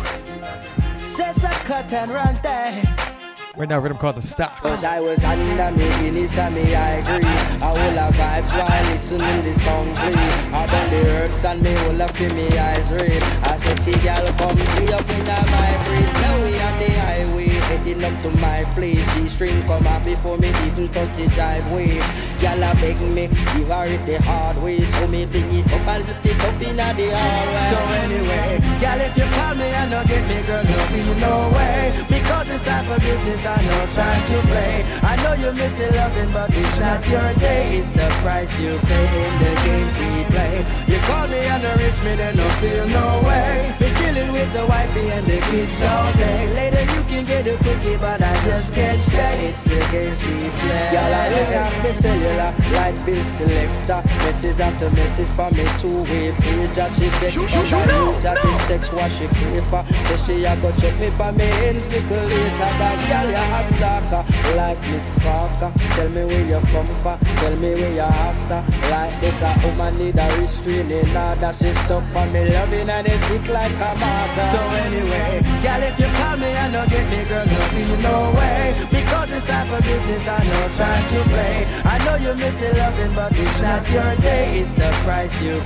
[1.13, 3.30] Set a cut and run there.
[3.58, 4.62] Right now, rhythm called the stock.
[4.62, 7.28] Cause I was under me Guinness and me I agree.
[7.60, 10.16] I will have vibes while listening this song play
[10.56, 14.56] I burn the herbs and me will have me eyes red A sexy girl come
[14.56, 18.99] see up in my breeze Now we on the highway heading up to my place.
[19.16, 21.99] G-string come up before me even touch the driveway.
[22.43, 24.84] A beg me give her it the hard way.
[24.91, 29.02] So me bring it up and lift it up in the hallway So anyway, girl
[29.04, 32.64] if you call me and not get me girl no be no way Because it's
[32.64, 34.84] time for business I no time to play.
[35.04, 37.80] I know you miss the loving, but it's not your day.
[37.80, 40.56] It's the price you pay in the games we play.
[40.88, 43.76] You call me and reach me, then no feel no way.
[43.80, 46.52] Be chilling with the wifey and the kids all day.
[46.52, 49.52] Later you can get a quickie, but I just can't stay.
[49.52, 50.92] It's the games we play.
[50.92, 54.02] Girl, I look at the cellular, light bill collector.
[54.24, 56.77] Message after message for me two-way page.
[56.77, 58.38] As she on shoot, shoot, my no, the
[58.69, 59.82] sex what she crave for.
[60.07, 62.71] So she a go check me for me ends little later.
[62.77, 64.23] That girl you a stalker,
[64.53, 65.73] like Miss Parker.
[65.97, 68.61] Tell me where you come from, tell me where you after.
[68.93, 71.51] Like this a woman need a restraining order.
[71.57, 74.47] She stuck for me loving and it tick like a marker.
[74.53, 78.32] So anyway, girl if you call me and not get me, girl no be no
[78.38, 78.77] way.
[78.93, 81.65] Because it's time for business, I no time to play.
[81.84, 84.61] I know you miss the loving, but it's not your day.
[84.61, 85.57] It's the price you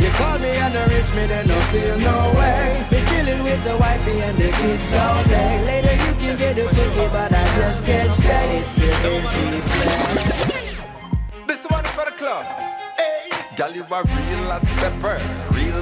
[0.00, 0.56] You call me
[1.70, 2.86] feel no way.
[2.88, 3.04] Be
[3.44, 3.76] with the
[4.22, 4.40] and
[4.94, 5.60] all day.
[5.68, 8.64] Later you can get a cookie, but I just can't stay.
[8.64, 9.20] It's the
[9.68, 10.00] play.
[11.46, 12.46] This one for the club.
[13.58, 15.20] Girl, you a real hot stepper,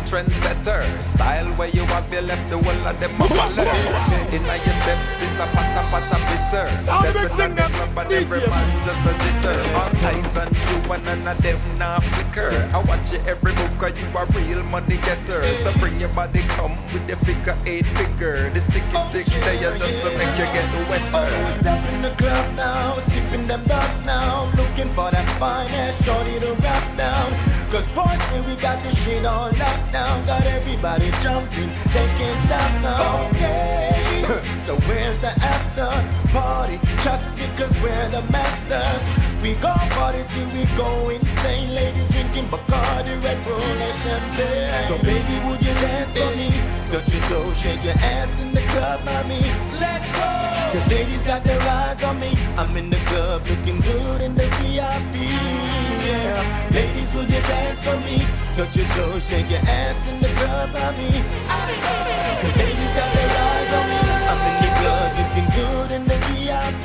[0.08, 0.88] trendsetter.
[1.14, 3.68] Style where you have you left the whole of them follow.
[4.32, 6.66] Inna your steps, this a pata pata bitter.
[6.84, 9.56] Sound big thing, on the club and every man just a jitter.
[9.76, 12.50] All eyes on you and none of them nah flicker.
[12.72, 15.44] I watch you every move 'cause you a real money getter.
[15.62, 18.48] So bring your body come with the figure eight figure.
[18.50, 21.28] The sticky oh, stick there just to make you get wetter.
[21.28, 24.48] Oh, step in the club now, sipping them dots now.
[24.56, 27.57] Looking for that finest shorty to rap down.
[27.68, 30.24] Cause fortunately we got this shit on lock lockdown.
[30.24, 33.28] Got everybody jumping, they can't stop now.
[33.28, 34.24] Okay,
[34.66, 35.84] so where's the after
[36.32, 36.80] party?
[37.04, 39.04] Just because we're the masters.
[39.44, 41.76] We go party till we go insane.
[41.76, 44.88] Ladies drinking Bacardi, Red Bull, and champagne.
[44.88, 46.48] So baby, would you dance for me?
[46.88, 49.44] Touch your toe, shake your ass in the club, mommy.
[49.76, 50.48] Let's go!
[50.72, 52.32] Cause ladies got their eyes on me.
[52.56, 55.57] I'm in the club looking good in the VIP.
[56.08, 56.70] Yeah.
[56.72, 58.24] Ladies, will you dance for me?
[58.56, 61.20] Touch your toes, shake your ass in the club, mommy.
[62.40, 64.00] Cause ladies got their eyes on me.
[64.24, 66.84] I'm in the club looking good in the VIP.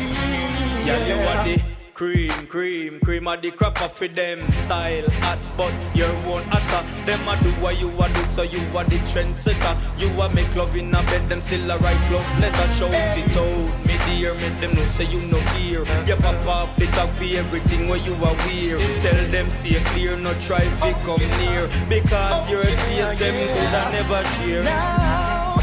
[0.84, 1.73] Yeah, you want the
[2.04, 6.84] cream, cream, cream of the crop of them style hot, but your own hotter.
[7.08, 9.74] Them a do what you a do, so you are the trendsetter.
[10.00, 12.68] You a make love in a bed, them still a write love letter.
[12.76, 15.88] Shout it out, me dear, make them know say you no here.
[16.04, 18.84] You pop up the talk for everything where you are weird.
[19.00, 23.84] Tell them stay clear, no try to come near, because your face them could a
[23.96, 24.64] never share.
[24.64, 25.56] Now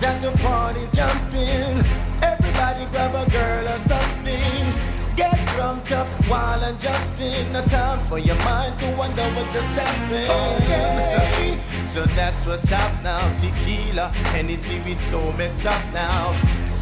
[0.00, 1.86] that the party's jumping,
[2.18, 4.53] everybody grab a girl or something.
[5.84, 9.68] Drunk up while I'm just in No time for your mind to wonder what just
[9.76, 10.30] happened.
[10.30, 11.60] Okay,
[11.92, 13.28] so that's what's up now.
[13.40, 16.32] Tequila, Hennessy, we so messed up now.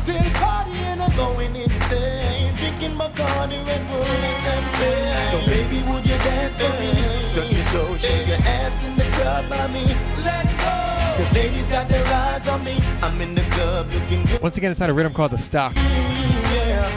[0.05, 2.55] Still partying and going insane.
[2.59, 5.33] Drinking Bacardi, Red Bull, and champagne.
[5.33, 6.95] So baby, would you dance for me?
[7.35, 9.97] Touch your toe, shake your ass in the club, mommy.
[10.23, 10.52] Let's go.
[10.52, 10.52] Cause ladies got their eyes on me.
[10.52, 10.52] I'm
[14.43, 15.73] Once again, it's not a rhythm called the stock.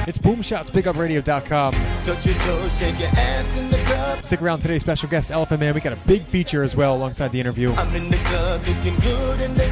[0.07, 1.73] It's boomshotsbigupradio.com.
[2.05, 4.23] Touch your toe, shake your ass in the club.
[4.23, 5.73] Stick around today's special guest, Elephant Man.
[5.73, 7.71] We got a big feature as well alongside the interview.
[7.73, 9.65] I'm in the club looking good in the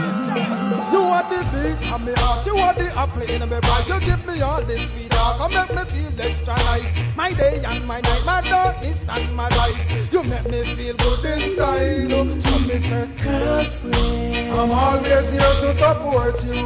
[0.00, 0.17] You
[1.62, 3.88] beat and me heart, you are the apple in my bag.
[3.90, 6.88] You give me all this sweet talk, and make me feel extra nice.
[7.16, 9.82] My day and my night, my darkness and my light.
[10.12, 12.10] You make me feel good inside.
[12.14, 16.62] Oh, So me say, girlfriend, I'm always here to support you.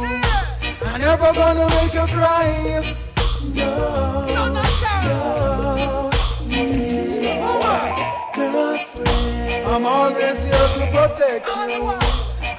[0.85, 2.93] I'm never gonna make you cry.
[3.53, 4.63] No, no, no,
[8.33, 12.13] Girlfriend, I'm always here to protect you.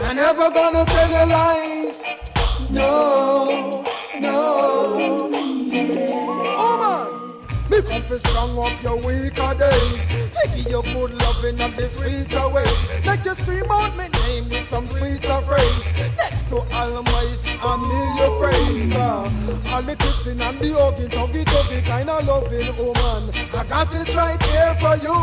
[0.05, 2.14] I'm never gonna tell you lies
[2.75, 3.85] no,
[4.21, 6.24] no.
[7.75, 9.99] Me come to strong up your weaker days.
[10.07, 12.71] Me give you good loving of the sweeter ways.
[13.03, 15.83] Make you scream out my name with some sweeter phrase.
[16.15, 18.95] Next to Almighty, I'm me your praise.
[18.95, 23.35] Uh, all the kissing and the hugging, tuggy tuggy kind of loving woman.
[23.35, 25.19] I got it right here for you.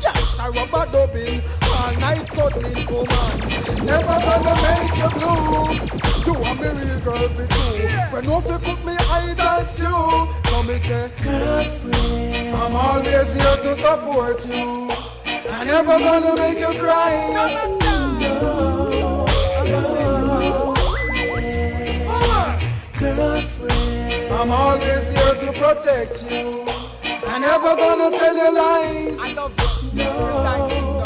[0.00, 3.44] Youngster rubber dubbing, all night cuddling woman.
[3.84, 6.00] Never gonna make you blue.
[6.24, 7.76] You are me real girl be true.
[8.08, 13.74] When no fi cook me idol stew, so me say, girlfriend, I'm always here to
[13.80, 14.90] support you.
[15.50, 17.60] I'm never gonna make you cry.
[22.98, 26.64] Girlfriend, I'm always here to protect you.
[27.26, 29.18] I'm never gonna tell you lies.
[29.20, 30.04] I love you.
[30.04, 30.99] No,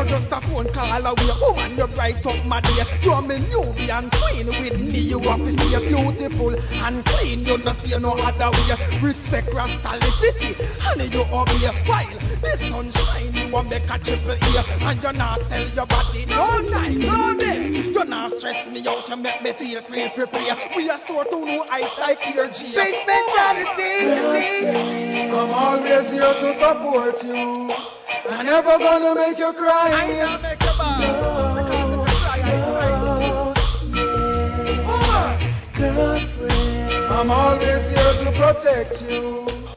[0.00, 1.76] You're just a phone call away, oh, woman.
[1.76, 2.88] You're bright up, my dear.
[3.04, 5.12] You're my Nubian queen with me.
[5.12, 7.44] You have to stay beautiful and clean.
[7.44, 8.80] You not stay no other way.
[9.04, 11.12] Respect Rastality, honey.
[11.12, 13.28] You obey while the sunshine.
[13.28, 17.36] You a make a triple E, and you not sell your body no night, no
[17.36, 17.68] day.
[17.68, 19.04] You not stress me out.
[19.04, 20.48] You make me feel free to play.
[20.80, 22.72] We are sort of no ice like your G.
[22.72, 25.36] Big mentality, you.
[25.36, 28.00] I'm always here to support you.
[28.28, 29.89] I'm never gonna make you cry.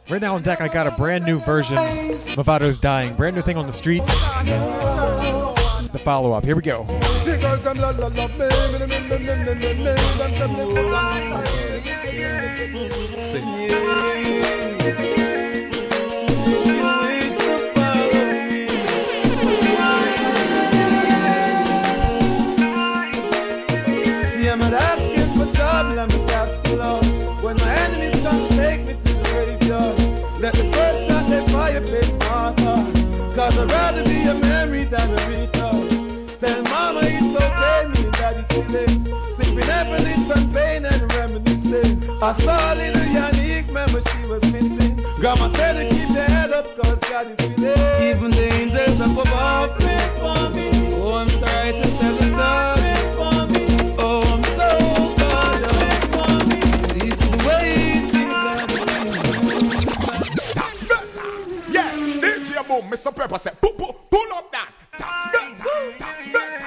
[0.09, 3.15] Right now on deck, I got a brand new version of Mavado's Dying.
[3.15, 4.05] Brand new thing on the streets.
[5.91, 6.43] The follow up.
[6.43, 6.85] Here we go.
[26.75, 27.43] Love.
[27.43, 29.99] When my enemies come, take me to the graveyard.
[30.41, 32.93] Let the first shot they fire face my heart.
[33.35, 35.23] Cause I'd rather be a memory than a.
[36.43, 39.05] Tell mama it's okay, me and daddy chilling.
[39.37, 42.03] Sipping happiness and pain and reminiscing.
[42.21, 44.99] I saw little Yannick, remember she was missing.
[45.21, 48.17] Grandma said to keep head up, cause God is with it.
[48.17, 50.99] Even the angels up above pray for me.
[50.99, 51.92] Oh, I'm sorry to
[62.81, 63.15] boom, Mr.
[63.15, 64.71] Pepper said, pull, pull, pull up that.
[64.97, 65.95] That's better.
[65.99, 66.63] That's better.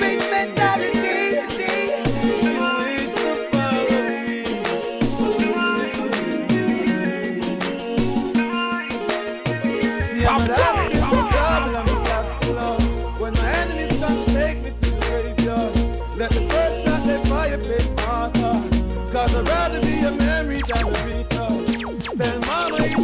[0.00, 0.98] Big mentality.
[16.18, 18.28] Let the first shot they fire my
[19.14, 21.27] I'd rather be a memory than a beat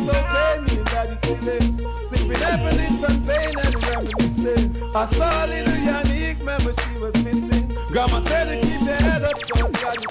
[0.04, 1.78] Tell it's okay, me and daddy chilling.
[2.10, 4.82] Sipping happiness and pain and reminiscing.
[4.94, 7.68] I saw little Yannick, remember she was missing.
[7.90, 10.04] Grandma said to keep your head up, cause God is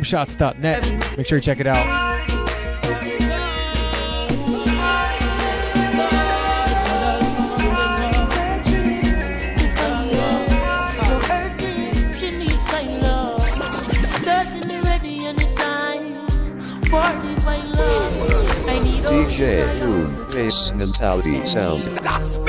[0.00, 1.18] Boomshots.net.
[1.18, 1.84] Make sure you check it out.
[19.10, 22.39] DJ Boom Bass Mentality Sound.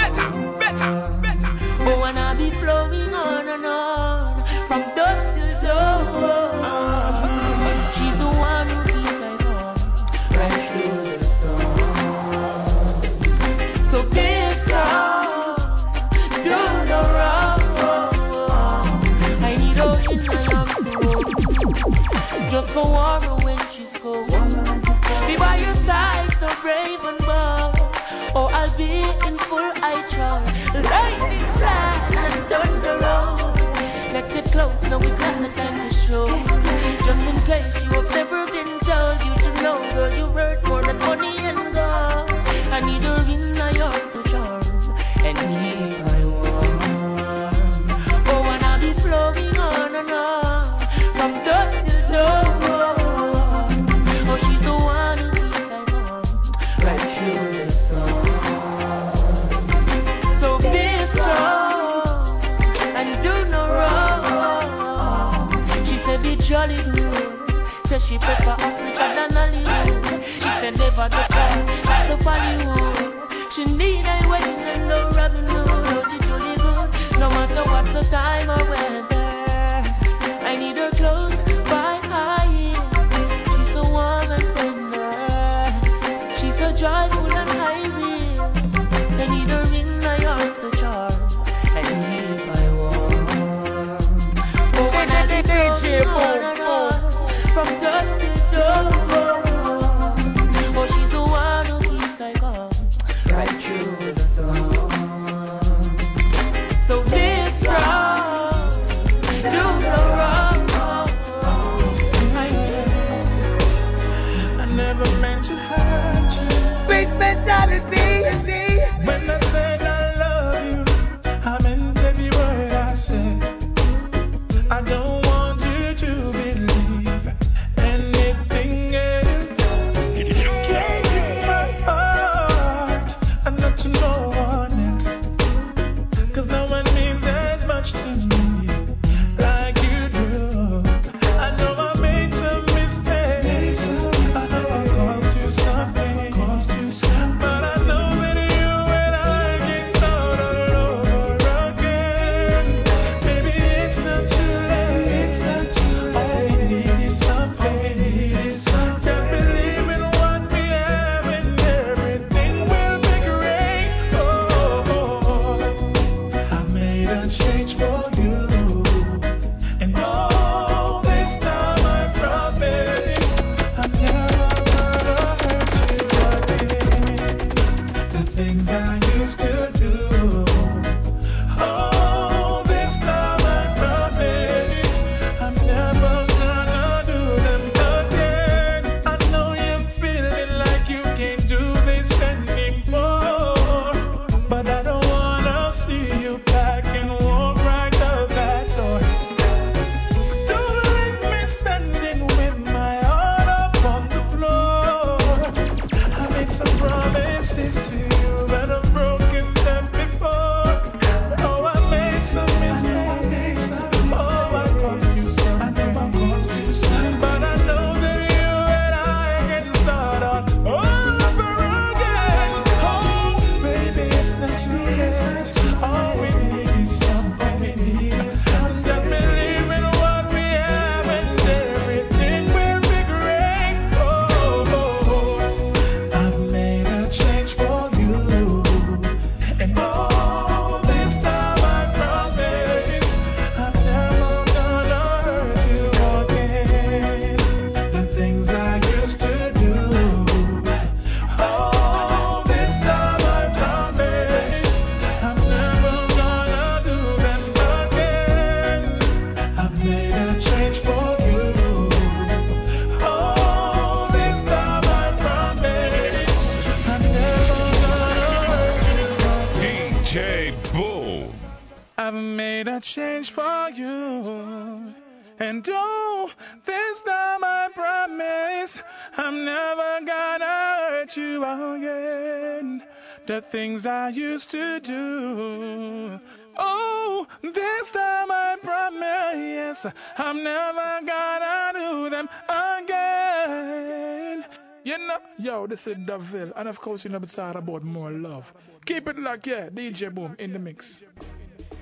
[294.83, 295.17] You know?
[295.37, 296.51] Yo, this is Davil.
[296.55, 298.51] And of course, you know, it's all about more love.
[298.85, 299.69] Keep it locked, yeah.
[299.69, 301.03] DJ Boom in the mix.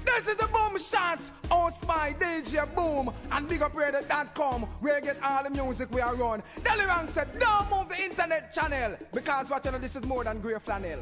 [0.05, 5.43] This is the Boom Shots, hosted by DJ Boom and BigUpRadio.com, where you get all
[5.43, 6.43] the music we are on.
[6.61, 10.41] Delirang said, don't move the internet channel, because watching you know, this is more than
[10.41, 10.99] Grey Flannel.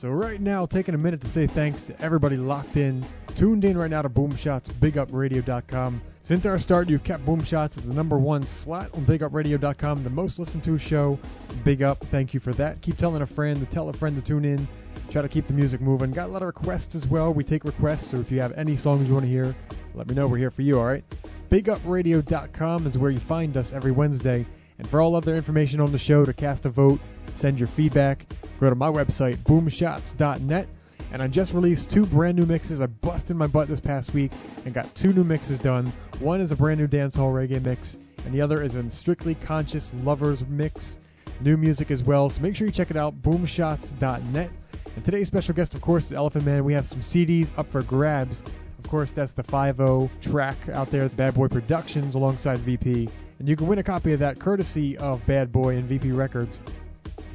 [0.00, 3.04] So right now, taking a minute to say thanks to everybody locked in,
[3.36, 6.00] tuned in right now to Boomshots, BigUpRadio.com.
[6.22, 10.38] Since our start, you've kept Boomshots as the number one slot on BigUpRadio.com, the most
[10.38, 11.18] listened to show.
[11.64, 12.80] Big Up, thank you for that.
[12.80, 14.68] Keep telling a friend to tell a friend to tune in.
[15.10, 16.12] Try to keep the music moving.
[16.12, 17.34] Got a lot of requests as well.
[17.34, 19.56] We take requests, so if you have any songs you want to hear,
[19.96, 20.28] let me know.
[20.28, 21.02] We're here for you, all right?
[21.50, 24.46] BigUpRadio.com is where you find us every Wednesday.
[24.78, 27.00] And for all other information on the show, to cast a vote,
[27.34, 28.26] send your feedback,
[28.60, 30.68] go to my website, boomshots.net.
[31.10, 32.80] And I just released two brand new mixes.
[32.80, 34.30] I busted my butt this past week
[34.64, 35.92] and got two new mixes done.
[36.20, 39.90] One is a brand new dancehall reggae mix, and the other is a strictly conscious
[39.94, 40.98] lovers mix.
[41.40, 44.50] New music as well, so make sure you check it out, boomshots.net.
[44.96, 46.64] And today's special guest, of course, is Elephant Man.
[46.64, 48.42] We have some CDs up for grabs.
[48.78, 53.08] Of course, that's the 5 track out there, Bad Boy Productions, alongside VP.
[53.38, 56.60] And you can win a copy of that courtesy of Bad Boy and VP Records.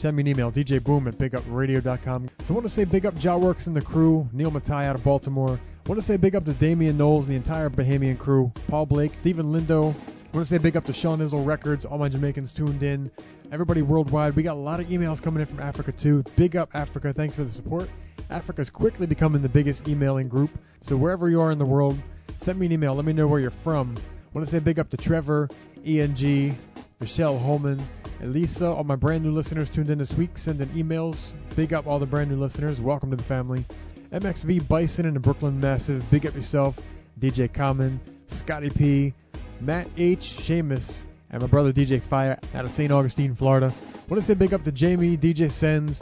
[0.03, 2.29] Send me an email, djboom at bigupradio.com.
[2.43, 4.97] So I want to say big up Jah Works and the crew, Neil Matai out
[4.97, 5.57] of Baltimore.
[5.85, 8.85] I want to say big up to Damian Knowles and the entire Bahamian crew, Paul
[8.85, 9.93] Blake, Stephen Lindo.
[9.93, 13.09] I want to say big up to Sean Izzle Records, all my Jamaicans tuned in,
[13.53, 14.35] everybody worldwide.
[14.35, 16.25] We got a lot of emails coming in from Africa too.
[16.35, 17.89] Big up Africa, thanks for the support.
[18.29, 20.51] Africa's quickly becoming the biggest emailing group,
[20.81, 21.97] so wherever you are in the world,
[22.39, 22.93] send me an email.
[22.93, 23.97] Let me know where you're from.
[23.97, 25.47] I want to say big up to Trevor,
[25.85, 26.57] ENG,
[27.03, 27.85] Michelle Holman,
[28.21, 31.33] and Lisa, all my brand new listeners tuned in this week, sending emails.
[31.53, 32.79] Big up all the brand new listeners.
[32.79, 33.65] Welcome to the family.
[34.13, 36.01] MXV Bison in the Brooklyn Massive.
[36.09, 36.75] Big up yourself.
[37.19, 37.99] DJ Common,
[38.29, 39.13] Scotty P,
[39.59, 42.89] Matt H, Seamus, and my brother DJ Fire out of St.
[42.89, 43.75] Augustine, Florida.
[44.07, 46.01] Want to say big up to Jamie, DJ Sens,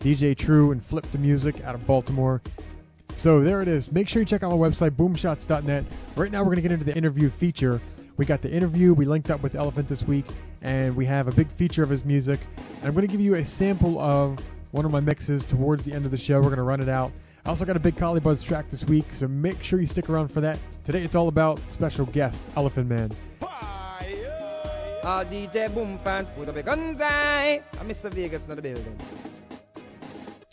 [0.00, 2.42] DJ True, and Flip the Music out of Baltimore.
[3.16, 3.90] So there it is.
[3.90, 5.84] Make sure you check out my website, boomshots.net.
[6.14, 7.80] Right now, we're going to get into the interview feature.
[8.16, 8.92] We got the interview.
[8.92, 10.26] We linked up with Elephant this week,
[10.60, 12.40] and we have a big feature of his music.
[12.56, 14.38] And I'm going to give you a sample of
[14.70, 16.36] one of my mixes towards the end of the show.
[16.36, 17.10] We're going to run it out.
[17.44, 20.10] I also got a big Collie Buddz track this week, so make sure you stick
[20.10, 20.58] around for that.
[20.84, 23.10] Today it's all about special guest, Elephant Man.
[23.40, 27.60] All ah, DJ Boom fans, put up your guns high.
[27.80, 28.12] I'm Mr.
[28.14, 28.96] Vegas in the building.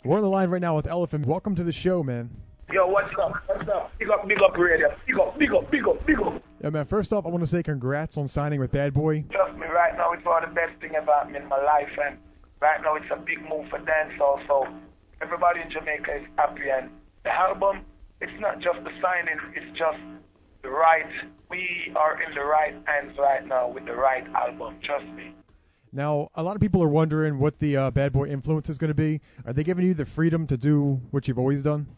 [0.04, 1.26] We're on the line right now with Elephant.
[1.26, 2.30] Welcome to the show, man.
[2.72, 3.32] Yo, what's up?
[3.46, 3.90] What's up?
[3.98, 4.94] Big up, big up, radio.
[5.04, 6.40] Big up, big up, big up, big up.
[6.62, 6.86] Yeah, man.
[6.86, 9.24] First off, I want to say congrats on signing with Bad Boy.
[9.32, 11.90] Trust me, right now it's one of the best thing about me in my life,
[12.06, 12.16] and
[12.60, 14.46] right now it's a big move for dancehall.
[14.46, 14.68] So
[15.20, 16.90] everybody in Jamaica is happy, and
[17.24, 17.80] the album,
[18.20, 19.98] it's not just the signing, it's just
[20.62, 21.10] the right.
[21.50, 24.76] We are in the right hands right now with the right album.
[24.84, 25.34] Trust me.
[25.92, 28.88] Now, a lot of people are wondering what the uh, Bad Boy influence is going
[28.88, 29.20] to be.
[29.44, 31.88] Are they giving you the freedom to do what you've always done?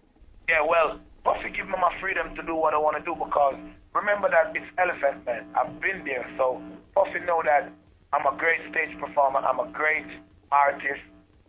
[0.52, 3.56] Yeah, well, Puffy give me my freedom to do what I want to do because
[3.96, 5.48] remember that it's Elephant Man.
[5.56, 6.60] I've been there, so
[6.92, 7.72] Puffy know that
[8.12, 9.40] I'm a great stage performer.
[9.40, 10.04] I'm a great
[10.52, 11.00] artist.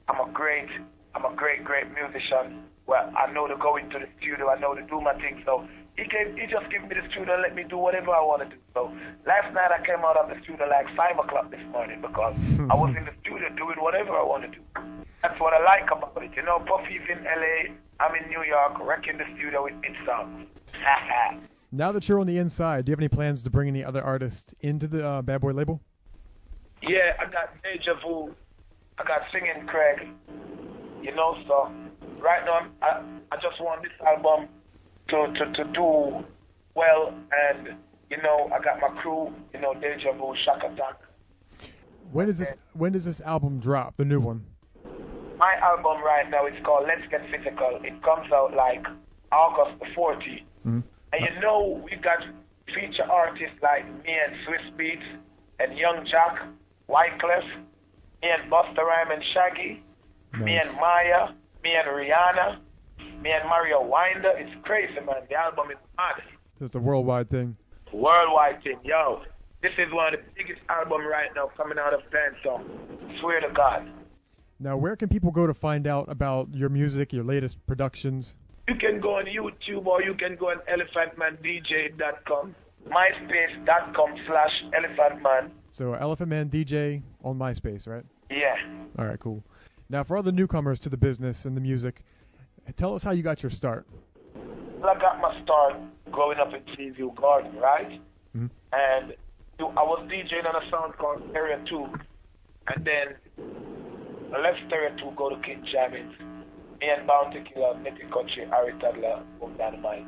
[0.08, 0.72] I'm a great,
[1.16, 2.64] I'm a great, great musician.
[2.88, 4.48] Well, I know to go into the studio.
[4.48, 5.44] I know to do my thing.
[5.44, 5.68] So
[6.00, 8.48] he gave, he just gave me the studio and let me do whatever I want
[8.48, 8.62] to do.
[8.74, 8.88] So
[9.28, 12.40] last night I came out of the studio like five o'clock this morning because
[12.72, 14.64] I was in the studio doing whatever I want to do.
[15.20, 16.32] That's what I like about it.
[16.40, 17.76] You know, Puffy's in LA.
[18.04, 20.48] I'm in New York, wrecking the studio with hit songs.
[21.72, 24.04] Now that you're on the inside, do you have any plans to bring any other
[24.04, 25.82] artists into the uh, Bad Boy label?
[26.88, 28.36] yeah, I got Deja Vu.
[29.00, 30.08] I got Singing Craig.
[31.02, 31.72] You know, so
[32.20, 33.02] right now I
[33.32, 34.50] I just want this album
[35.10, 36.26] to to to do
[36.76, 37.14] well,
[37.48, 37.78] and
[38.10, 39.34] you know I got my crew.
[39.54, 41.00] You know, Deja Vu, Shaka Attack.
[42.12, 43.96] When does this When does this album drop?
[43.98, 44.46] The new one.
[45.38, 47.80] My album right now is called Let's Get Physical.
[47.84, 48.86] It comes out like
[49.32, 50.46] August the 14th.
[50.66, 50.84] Mhm.
[51.12, 52.24] And you know, we got
[52.74, 55.04] feature artists like me and Swizz Beatz
[55.60, 56.40] and Yung Joc,
[56.88, 57.46] Wyclef,
[58.22, 59.84] me and Busta Rhyme and Shaggy,
[60.40, 62.60] me and Mya, me and Rihanna,
[63.22, 64.34] me and Mario Winder.
[64.38, 65.24] It's crazy, man.
[65.30, 66.22] The album is mad.
[66.62, 67.56] It's a worldwide thing.
[67.92, 69.22] Worldwide thing, yo.
[69.62, 72.62] This is one of the biggest albums right now coming out of dancehall.
[73.20, 73.90] Swear to God.
[74.64, 78.34] Now, where can people go to find out about your music, your latest productions?
[78.70, 82.56] You can go on YouTube or you can go on elephantmandj.com,
[82.88, 85.50] myspace.com slash elephantman.
[85.72, 88.06] So, elephantmandj on MySpace, right?
[88.32, 88.56] Yeah.
[88.98, 89.44] All right, cool.
[89.90, 92.02] Now, for all the newcomers to the business and the music,
[92.78, 93.86] tell us how you got your start.
[94.80, 95.76] Well, I got my start
[96.10, 98.00] growing up in Seaview Garden, right?
[98.34, 98.50] Mhm.
[98.72, 99.14] And
[99.60, 101.86] I was DJing on a sound called Area 2.
[102.74, 103.16] And then
[104.36, 106.14] I left Area 2, go to King Jammins.
[106.82, 110.06] Me and Bounty Killer, Nitty Kutchie, Harry Toddler, Boom Dandimite.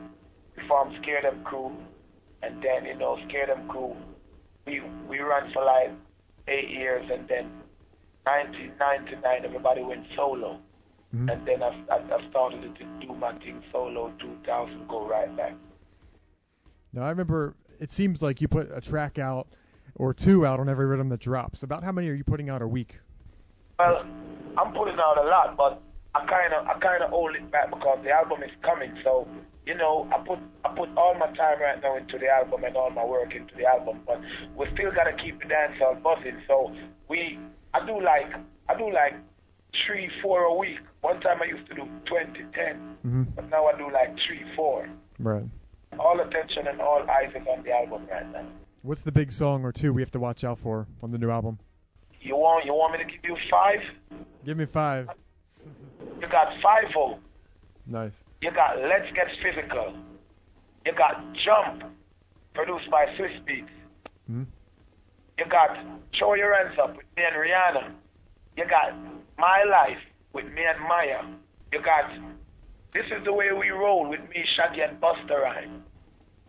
[0.57, 1.71] We formed Scare Dem Crew.
[2.41, 3.95] And then, you know, Scare Dem Crew,
[4.65, 5.91] we, we ran for like
[6.47, 7.09] eight years.
[7.11, 7.51] And then
[8.23, 10.59] 1999, everybody went solo.
[11.15, 11.31] Mhm.
[11.31, 14.11] and then I, I, I started to do my thing solo.
[14.19, 15.53] 2000, go right back.
[16.91, 19.47] Now I remember it seems like you put a track out
[19.95, 21.63] or two out on every rhythm that drops.
[21.63, 22.99] About how many are you putting out a week?
[23.79, 24.05] Well,
[24.57, 25.81] I'm putting out a lot, but
[26.13, 28.93] I kind of I kind of hold it back because the album is coming.
[29.03, 29.27] So
[29.65, 32.75] you know, I put I put all my time right now into the album and
[32.77, 34.01] all my work into the album.
[34.07, 34.21] But
[34.55, 36.37] we still gotta keep the dancehall buzzing.
[36.47, 36.73] So
[37.09, 37.37] we
[37.73, 38.31] I do like
[38.69, 39.13] I do like
[39.85, 40.79] three four a week.
[41.01, 43.23] One time I used to do 20 10, Mm-hmm.
[43.35, 44.87] but now I do like three four.
[45.19, 45.43] Right.
[45.99, 48.45] All attention and all eyes is on the album right now.
[48.83, 51.29] What's the big song or two we have to watch out for on the new
[51.29, 51.59] album?
[52.25, 53.79] You want you want me to give you five?
[54.43, 55.09] Give me five.
[56.19, 57.19] You got five oh.
[57.85, 58.15] Nice.
[58.41, 59.95] You got Let's Get Physical.
[60.87, 61.83] You got Jump,
[62.55, 63.69] produced by Swizz Beatz.
[64.25, 64.43] Hmm?
[65.37, 65.77] You got
[66.13, 67.93] Show Your Hands Up with me and Rihanna.
[68.57, 68.97] You got
[69.37, 70.01] My Life
[70.33, 71.37] with me and Mya.
[71.71, 72.09] You got
[72.91, 75.83] This Is the Way We Roll with me, Shaggy and Busta Rhyme.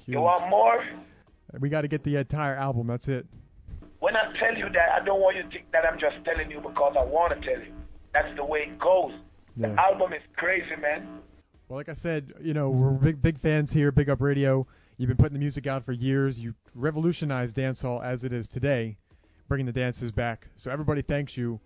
[0.06, 0.82] You want more?
[1.60, 2.86] We got to get the entire album.
[2.86, 3.26] That's it.
[4.00, 6.50] When I tell you that, I don't want you to think that I'm just telling
[6.50, 7.72] you because I want to tell you.
[8.12, 9.12] That's the way it goes.
[9.56, 9.68] Yeah.
[9.68, 11.20] The album is crazy, man.
[11.68, 13.90] Well, like I said, you know, we're big big fans here.
[13.90, 14.66] Big Up Radio.
[14.98, 16.38] You've been putting the music out for years.
[16.38, 18.96] You revolutionized dancehall as it is today,
[19.48, 20.46] bringing the dances back.
[20.56, 21.60] So everybody thanks you.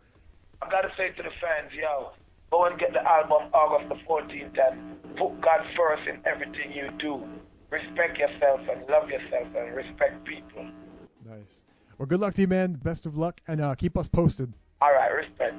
[0.62, 2.12] I gotta say to the fans, yo,
[2.50, 6.90] go and get the album August the 14th and put God first in everything you
[6.98, 7.22] do.
[7.70, 10.68] Respect yourself and love yourself and respect people.
[11.24, 11.62] Nice.
[12.00, 12.80] Well, good luck to you, man.
[12.82, 14.50] Best of luck, and uh, keep us posted.
[14.80, 15.54] All right, respect.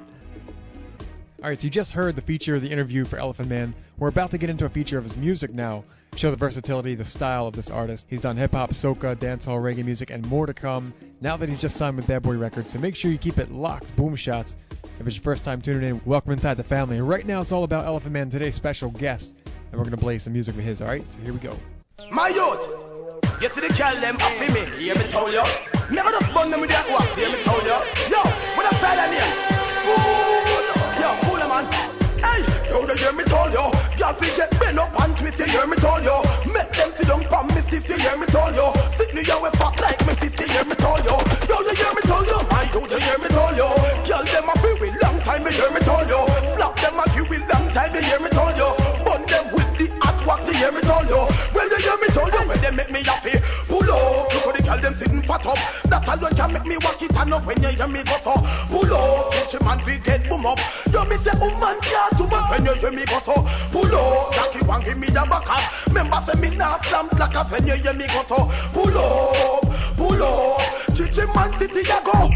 [1.40, 3.72] All right, so you just heard the feature of the interview for Elephant Man.
[3.96, 5.84] We're about to get into a feature of his music now.
[6.16, 8.06] Show the versatility, the style of this artist.
[8.08, 10.92] He's done hip hop, soca, dancehall, reggae music, and more to come.
[11.20, 13.52] Now that he's just signed with Bad Boy Records, so make sure you keep it
[13.52, 13.94] locked.
[13.94, 14.56] Boom shots.
[14.98, 17.00] If it's your first time tuning in, welcome inside the family.
[17.00, 19.32] Right now, it's all about Elephant Man, today's special guest,
[19.70, 20.82] and we're gonna play some music with his.
[20.82, 21.56] All right, so here we go.
[22.10, 22.91] My youth,
[23.40, 25.42] you see the girl them happy me, hear me tell you.
[25.90, 27.76] Never just bun them with that wax, hear me tell you.
[28.08, 28.20] Yo,
[28.56, 29.32] what a fella name?
[29.84, 30.64] Fool.
[31.00, 31.64] Yo, fool man.
[32.22, 33.64] Hey, yo, they hear me tell you.
[33.98, 36.16] Girl, we get bent up and twist, you hear me tell you.
[36.48, 38.66] Make them sit down from me stiff, you hear me tell you.
[38.96, 41.16] Sit me here with fat like me sister, hear me tell you.
[41.48, 42.38] Yo, they hear me tell you.
[42.46, 43.68] My yo, they hear me tell you.
[44.06, 46.20] Girl, them a free with long time, you hear me tell you.
[46.56, 48.68] Slap them a give with long time, you hear me tell you.
[49.04, 51.31] Bun them with the hot wax, you hear me tell you.
[51.54, 52.42] Well, they hear me tell you.
[52.48, 53.36] When they make me happy,
[53.68, 54.32] pull up.
[54.32, 55.60] Look how the girl them sitting fat up.
[55.88, 58.34] That alone can make me walk it and up when you hear me go so.
[58.72, 60.58] Pull up, teach man we get boom up.
[60.88, 63.36] You me say, oh man, can't too much when you hear me go so.
[63.70, 65.64] Pull up, Jackie one give me the back up.
[65.88, 68.48] Remember say me not slam slackers when you hear me go so.
[68.72, 69.62] Pull up,
[69.96, 70.60] pull up,
[70.96, 72.32] teach man city ya go.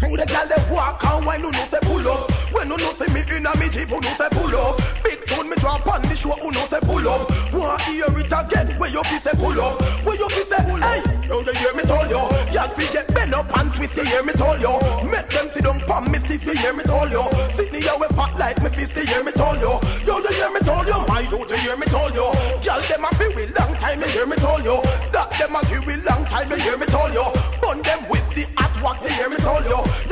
[0.00, 2.94] Who the girl they walk and when you know say pull up When you know
[2.96, 4.80] say me inna me jeep, who know say pull up.
[5.04, 7.28] Big tune me drop on the show, who know say pull up.
[7.52, 9.84] Wanna hear it again, where you fi say pull up?
[10.00, 13.34] Where you fi say, hey, yo you hear me tell you Girl fi get bend
[13.34, 14.72] up and twist, you hear me tell you
[15.04, 17.20] Make them sit down pon me stiff, you hear me tell you
[17.52, 19.72] Sit me here with fat like me fist, you hear me tell you
[20.08, 22.26] Yo you hear me tell you, my don't you hear me tell you
[22.64, 24.80] Girl them a fi with long time, you hear me tell you
[25.12, 27.24] That them a give with long time, you hear me tell you
[27.60, 30.03] Bun them with the hot wax, you hear me tell you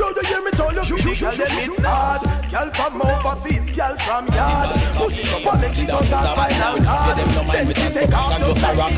[0.89, 2.21] girl them it's hard
[2.51, 4.69] Girl from overseas, girl from yard
[4.99, 8.35] Push it up and make it out and find out hard Then we take off
[8.39, 8.93] the rock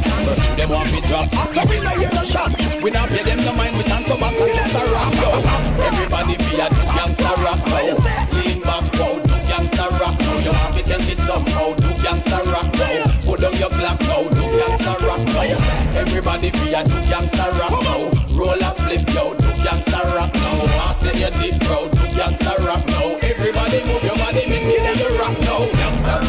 [0.57, 1.29] Them want me drop.
[1.29, 4.17] Come in and hear the shot We not pay them no mind, we stand so
[4.17, 5.41] back and just a rock yo.
[5.81, 7.97] Everybody be a do gangsta rock yo.
[8.33, 10.33] Lean back, wow, do gangsta rock yo.
[10.45, 13.01] You want me tell me somehow, do gangsta rock yo.
[13.25, 15.57] Put on your black now, do gangsta rock yo.
[15.97, 18.38] Everybody be a do gangsta rock yo.
[18.38, 20.61] Roll a flip yo, do gangsta rock now.
[20.93, 23.18] After your deep bro, do gangsta rock now.
[23.18, 25.66] Everybody move your body, make me let you rock now.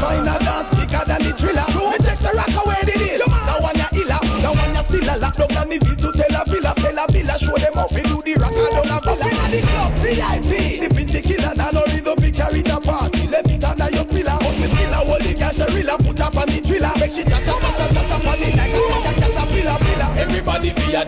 [0.01, 1.69] Find a dance quicker than the thriller.
[1.69, 5.05] Me check the rock away the deal Now one ya illa, now one ya still
[5.05, 7.77] a lock Down on the beat to tell a villa Tell a villa, show them
[7.77, 10.89] how we do the rock and down a villa Up in the club, VIP The
[10.97, 13.29] pinty killer, now no rhythm we carry the party.
[13.29, 15.97] Let it under your pillar But me still a hold the cash a rilla.
[16.01, 16.93] Put up on the thriller.
[16.97, 20.11] Make she up, touch up, touch up on it Like a like a caterpillar, pillar
[20.21, 21.03] Everybody be a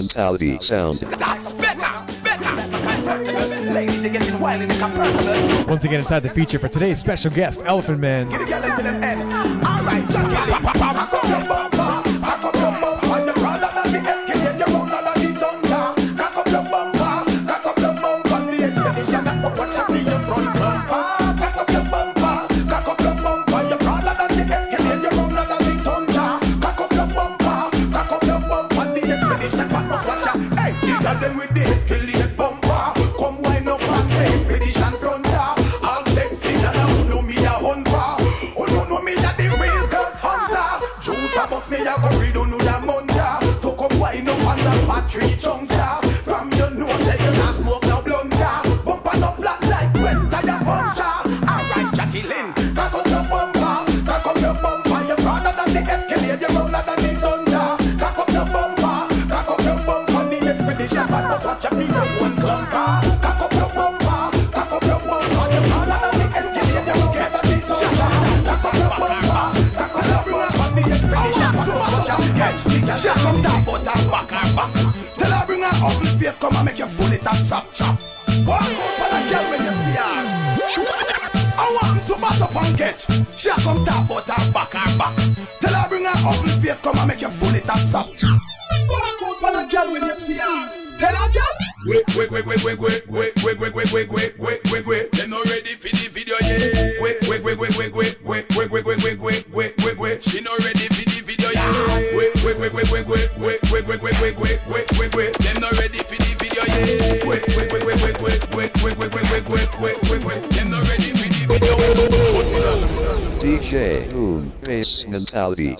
[0.00, 1.02] mentality sound.
[5.68, 9.39] Once again, inside the feature for today's special guest, Elephant Man.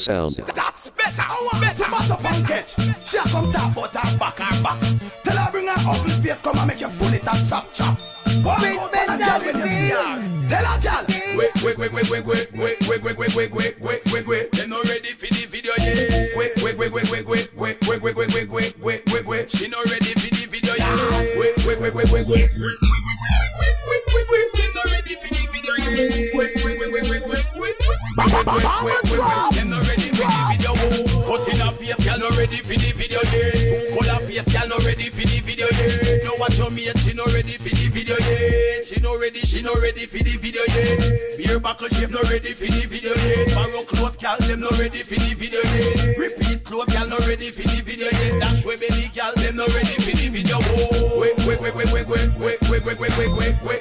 [0.01, 0.37] Rock Sound.
[0.47, 2.17] That's better, our better, master.
[3.05, 4.81] She a come tap but her back, back.
[5.25, 7.99] Tell her bring her ugly face, come and make you pull it and chop chop.
[8.43, 9.61] Go on, out and tell with.
[10.49, 11.05] Tell her, girl.
[11.37, 14.49] Wait, wait, wait, wait, wait, wait, wait, wait, wait, wait, wait, wait, wait, wait, wait.
[14.53, 16.37] They ready for the video yet.
[16.37, 19.51] Wait, wait, wait, wait, wait, wait, wait, wait, wait, wait, wait, wait, wait, wait.
[19.51, 21.39] She ready for the video yet.
[21.39, 23.10] Wait, wait, wait, wait, wait, wait, wait, wait.
[39.75, 41.37] no ready for the video, yeah.
[41.39, 43.55] Beer buckle shape no ready for the video, yeah.
[43.55, 46.19] Barrow clothes, gal, them no ready for the video, yeah.
[46.19, 48.39] Repeat clothes, gal, no ready for the video, yeah.
[48.43, 51.21] Dash way belly, gal, them no ready for the video, oh.
[51.21, 53.80] Wait, wait, wait, wait, wait, wait, wait, wait, wait, wait, wait, wait, wait.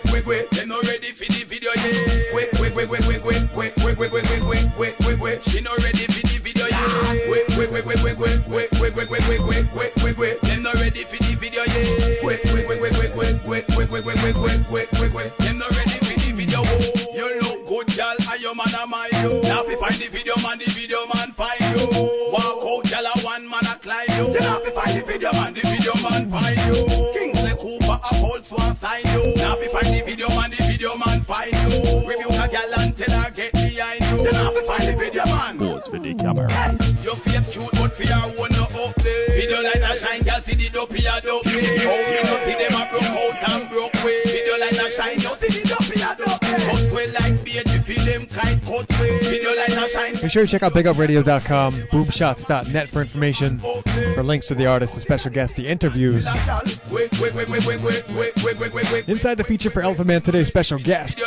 [50.29, 53.59] Make sure you check out BigUpRadio.com, BoomShots.net for information,
[54.13, 56.23] for links to the artists, the special guests, the interviews.
[59.07, 61.19] Inside the feature for Elephant Man today's special guest.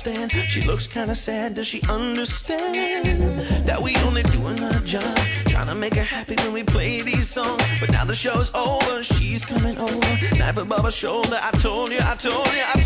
[0.00, 0.32] stand.
[0.48, 5.16] She looks kinda sad, does she understand that we only do our job?
[5.46, 7.62] Trying to make her happy when we play these songs.
[7.80, 10.10] But now the show's over, she's coming over.
[10.38, 12.79] Knife above her shoulder, I told you, I told you, I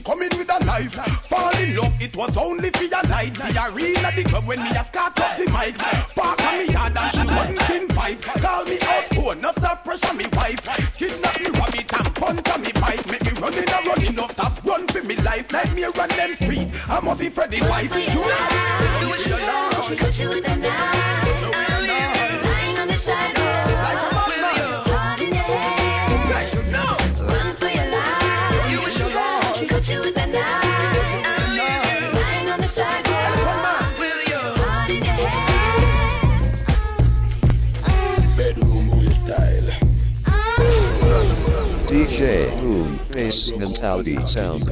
[0.00, 0.94] she come in with a knife.
[1.28, 3.34] Fall in love, it was only for your night.
[3.34, 6.09] The arena, the club when me a start up the mic.
[44.18, 44.69] Sound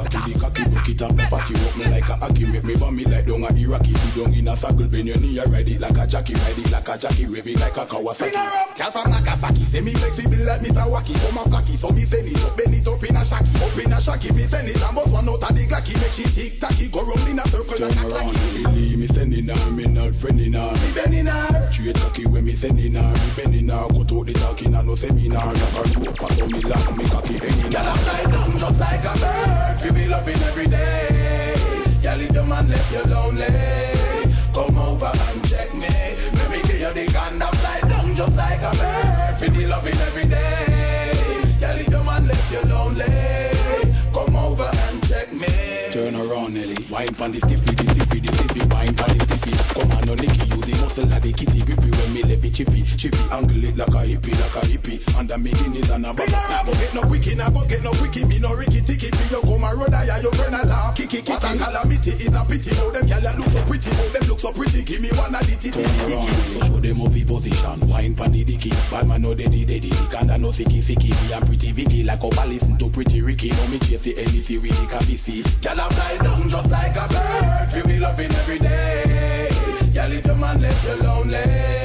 [47.20, 49.52] on the stiffy, the stiffy, the stiffy, wine on the stiffy.
[49.74, 52.50] Come on, no nicky, you the muscle like the kitty grippy when me let me
[52.50, 53.18] chippy, chippy.
[53.30, 55.02] Angle it like a hippie, like a hippie.
[55.18, 58.24] And I'm making it and I'm not get no quickie, never get no quickie.
[58.24, 60.94] Me no ricky ticky, be your come road, I your friend alarm.
[60.94, 62.70] Kiki, kiki, what a calamity, it's a pity.
[62.74, 64.80] Now them gyal look so pretty, now them look so pretty.
[64.86, 67.88] Give me one of the titty, titty, titty, them up in position.
[67.88, 69.90] Wine for the dicky, bad man no daddy daddy.
[70.10, 72.02] Kinda no sicky sicky, me a pretty Vicky.
[72.02, 73.50] Like a I listen to pretty Ricky.
[73.50, 75.42] No me chase the NEC, really can be see.
[75.62, 77.72] Girl, I'm fly down just like a bird.
[77.72, 79.48] Feel me loving every day.
[79.94, 81.77] Girl, it's a man left you lonely.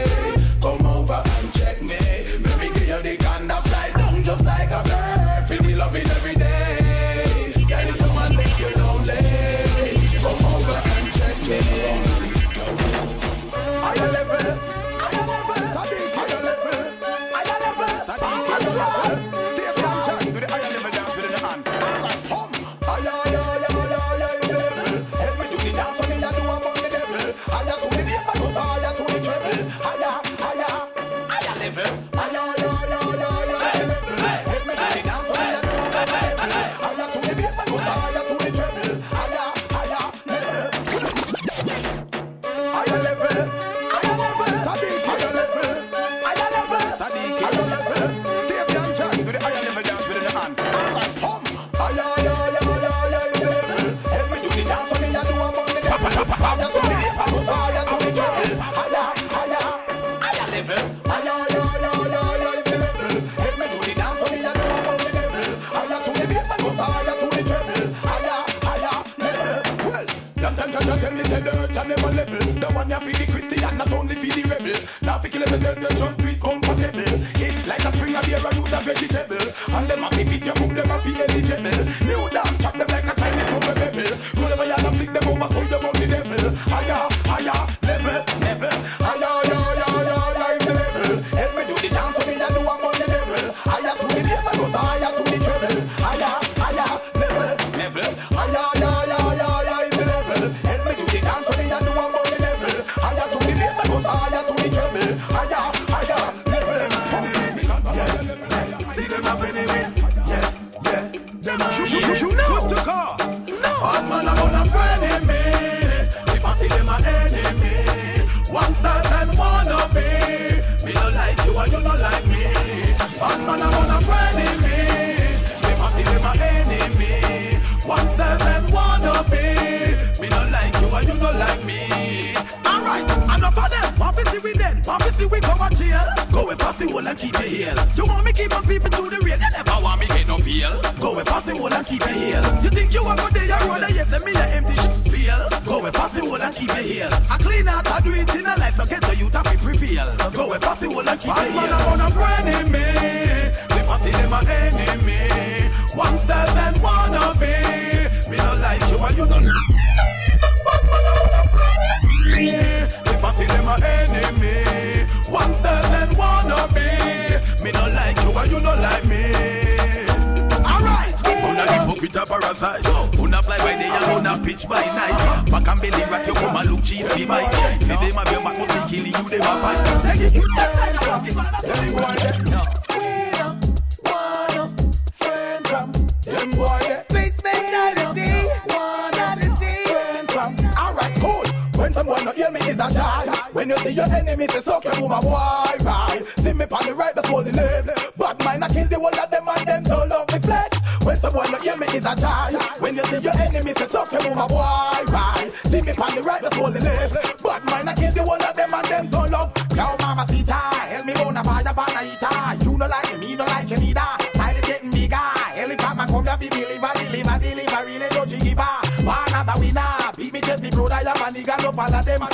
[193.64, 196.20] When you see your enemy, they suck your woman, why, right?
[196.44, 197.88] See me pan the right, that's what they live.
[198.20, 200.76] But mine, I kill the whole of them and them don't love me flesh.
[201.00, 202.60] When someone not hear me, is a child.
[202.84, 205.48] When you see your enemy, they suck your woman, why, right?
[205.72, 207.16] See me pan the right, that's what they live.
[207.40, 209.56] But mine, I kill the whole of them and them don't love.
[209.72, 212.68] Yo, mama, see, help me on a fire, pan a eater.
[212.68, 214.12] You no like me, no like you neither.
[214.36, 215.16] Time is getting bigger.
[215.16, 218.84] Helicopter, come here, be deliver, deliver, deliver, really, don't you give up.
[219.08, 220.12] One another winner.
[220.20, 222.33] Beat me, just me, brother, I am a nigga, no follow them.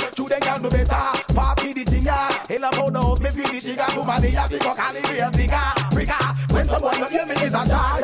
[3.70, 5.74] cigar, woman, they have to go call it real cigar.
[5.92, 7.99] Trigger, when someone will hear me, it's a jar.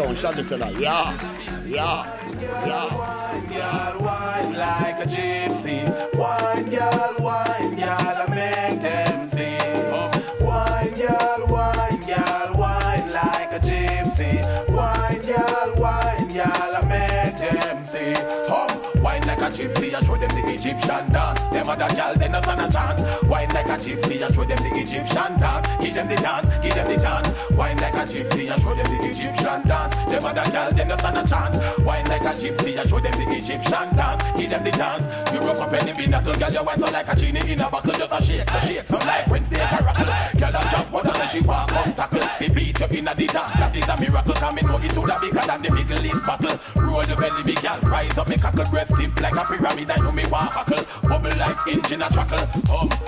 [0.00, 0.50] ça, on chante.
[0.50, 1.14] Ya, yeah, ya.
[1.66, 2.09] Yeah.
[50.50, 50.84] cockle.
[51.02, 52.66] Bubble like engine a trackle.
[52.66, 52.92] Come.
[52.92, 52.99] Um,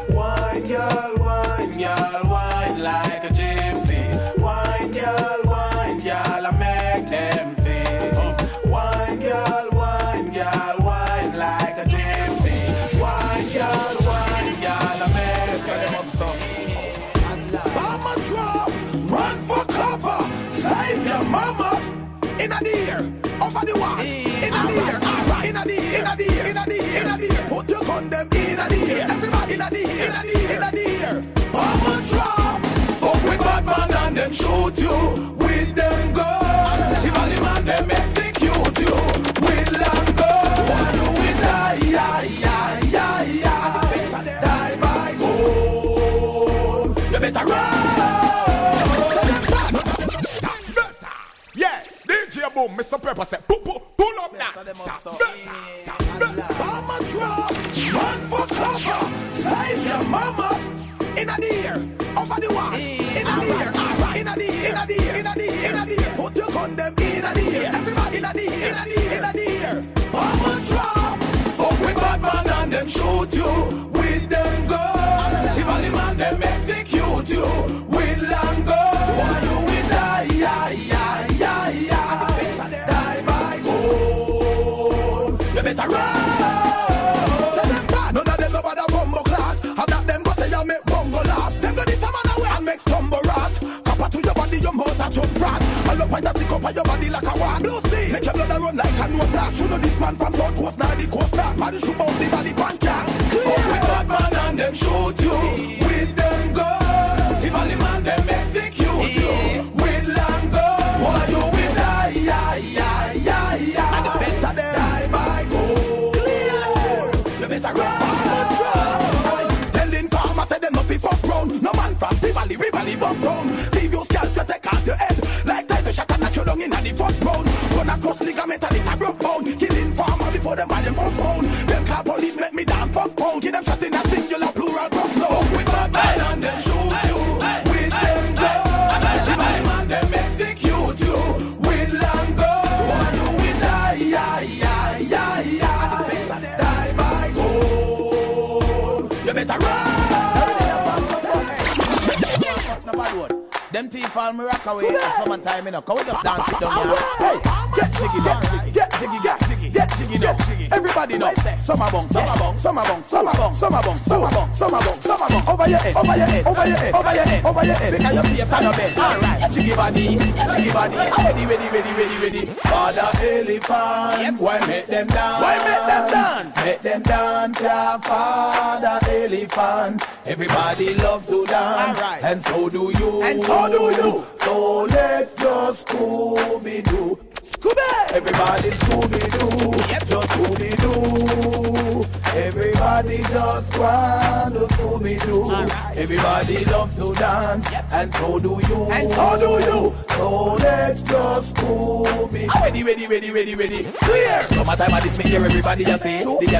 [155.52, 155.82] time, you know.
[155.82, 156.96] Come on, dance down here.
[157.20, 157.36] Hey,
[157.76, 160.76] get jiggy, get jiggy, get jiggy, get jiggy, get jiggy now.
[160.76, 161.32] Everybody know.
[161.64, 163.98] summer a bong, some a bong, summer a bong, some a bong, summer a bong,
[164.08, 165.48] some bong, some bong, some bong.
[165.48, 167.92] Over your head, over your head, over your head, over your head, over your head.
[167.92, 168.98] Pick up your face and your bed.
[168.98, 170.96] All right, jiggy body, jiggy body.
[170.96, 172.51] Ready, ready, ready, ready, ready.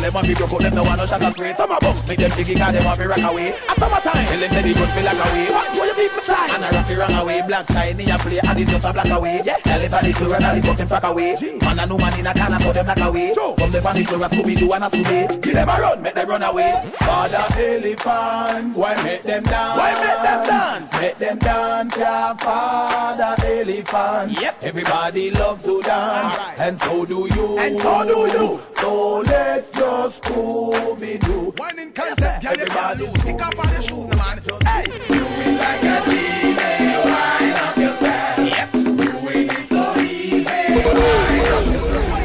[0.03, 0.59] Tell them want me broke up.
[0.59, 1.55] them no want no shot of free.
[1.55, 3.55] Some of them make them jiggy cause they want me rock away.
[3.55, 5.47] At summertime, tell them that they don't feel like a away.
[5.47, 6.51] What do you people try?
[6.51, 7.39] And I rock it wrong away.
[7.47, 9.47] Black shiny a play and it's just a black away.
[9.47, 11.39] Yeah, tell them that they feel right and they fuck away.
[11.63, 13.31] Man and no man in a can and put them like away.
[13.31, 15.39] From the van they feel right, Scooby-Doo and a Scooby.
[15.39, 16.75] Kill them a run, make them run away.
[16.99, 19.79] Father elephant, why make them dance?
[19.79, 20.91] Why make them dance?
[20.99, 24.35] Make them dance, yeah, father elephant.
[24.35, 24.67] Yep.
[24.67, 26.59] Everybody loves to dance, right.
[26.59, 27.47] and so do you.
[27.63, 28.59] And so do you.
[28.83, 29.82] So let's go
[30.13, 30.53] you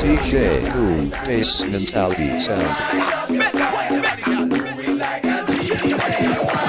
[0.03, 2.67] DJ Bass Mentality Sound.
[3.29, 6.66] Better, better, better, better, better, better, better, better, better,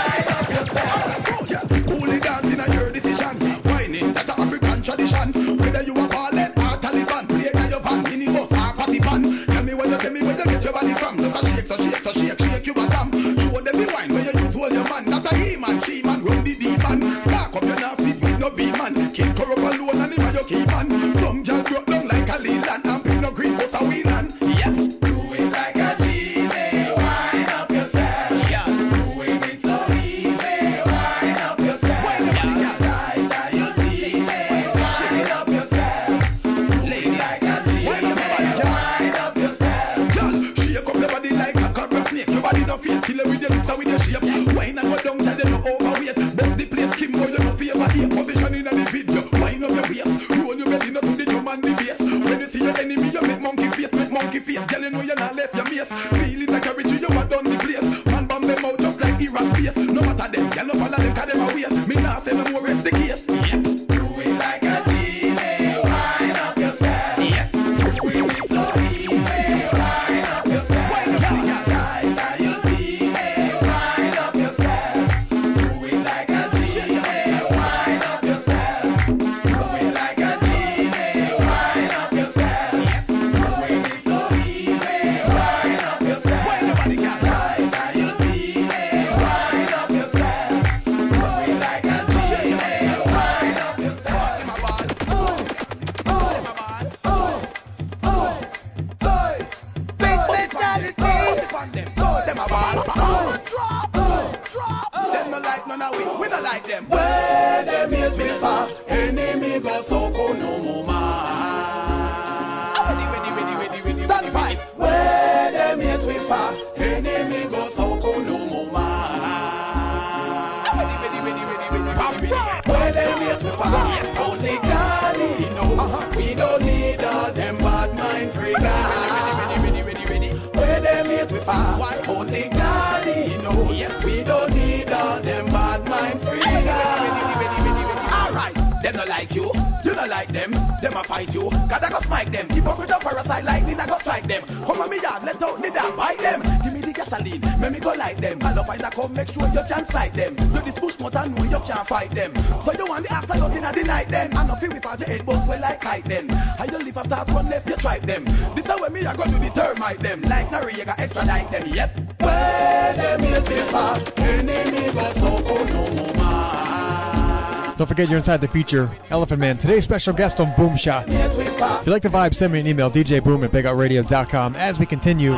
[168.09, 169.59] You're inside the feature, Elephant Man.
[169.59, 171.10] Today's special guest on Boom Shots.
[171.10, 174.56] If you like the vibe, send me an email, djboom at bigupradio.com.
[174.56, 175.32] As we continue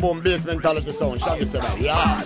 [0.00, 1.20] Boom Bass Mentality Sound.
[1.20, 1.80] That?
[1.80, 2.21] Yeah.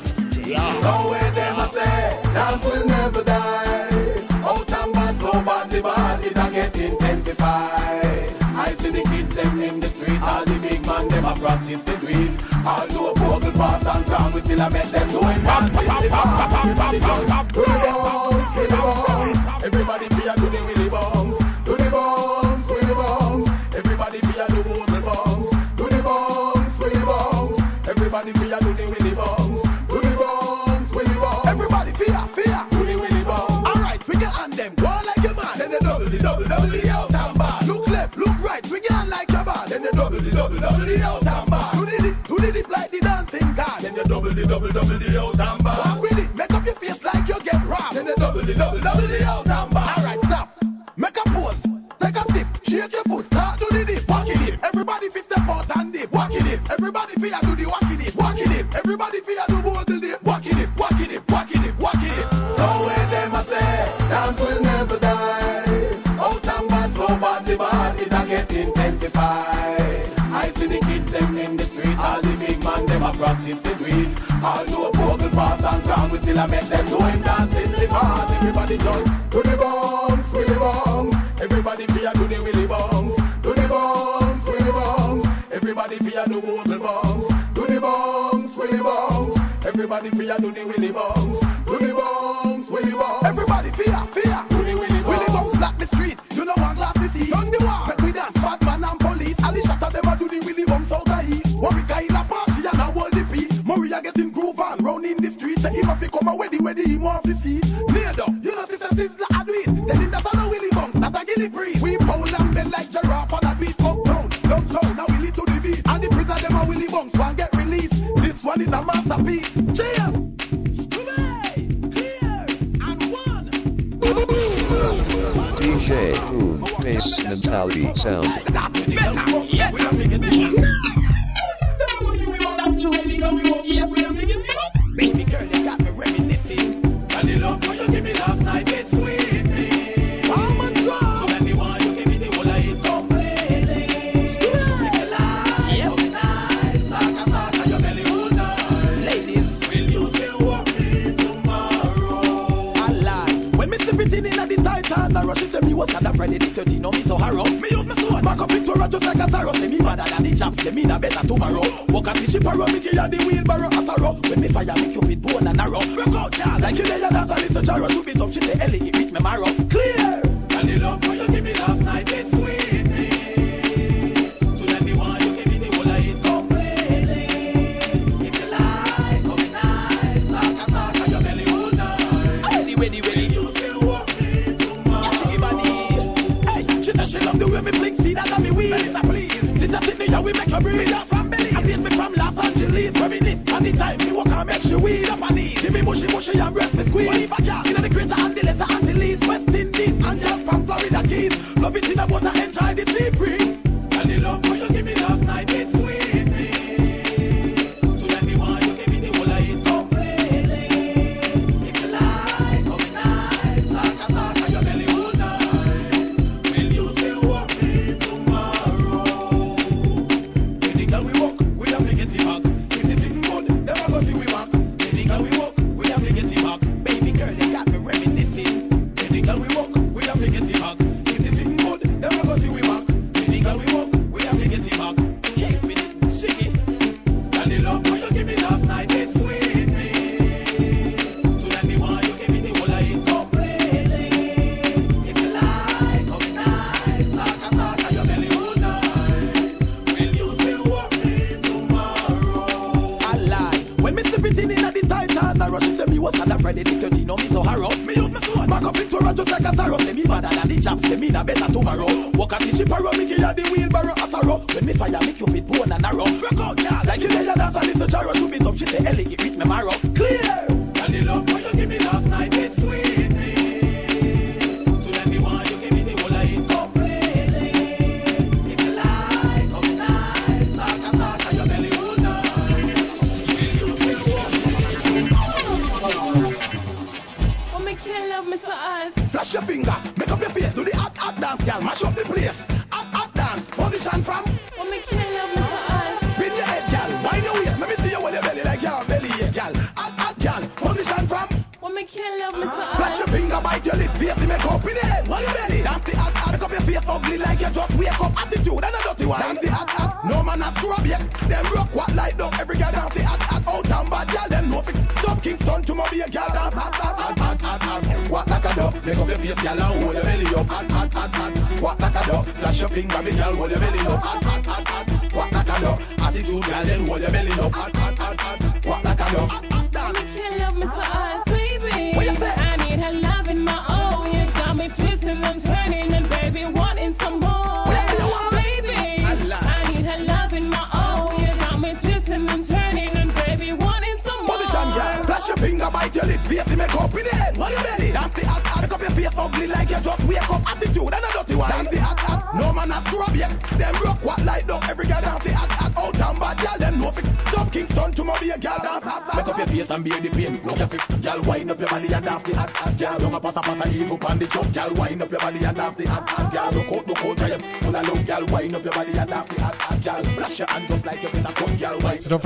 [44.99, 45.66] the old damn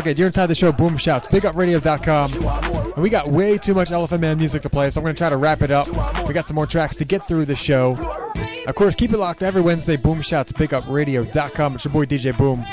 [0.01, 2.33] forget, you're inside the show Boom Shots, BigUpRadio.com.
[2.95, 5.19] And we got way too much Elephant Man music to play, so I'm going to
[5.19, 5.89] try to wrap it up.
[6.27, 7.97] We got some more tracks to get through the show.
[8.67, 11.75] Of course, keep it locked every Wednesday, Boom Shots, BigUpRadio.com.
[11.75, 12.65] It's your boy DJ Boom.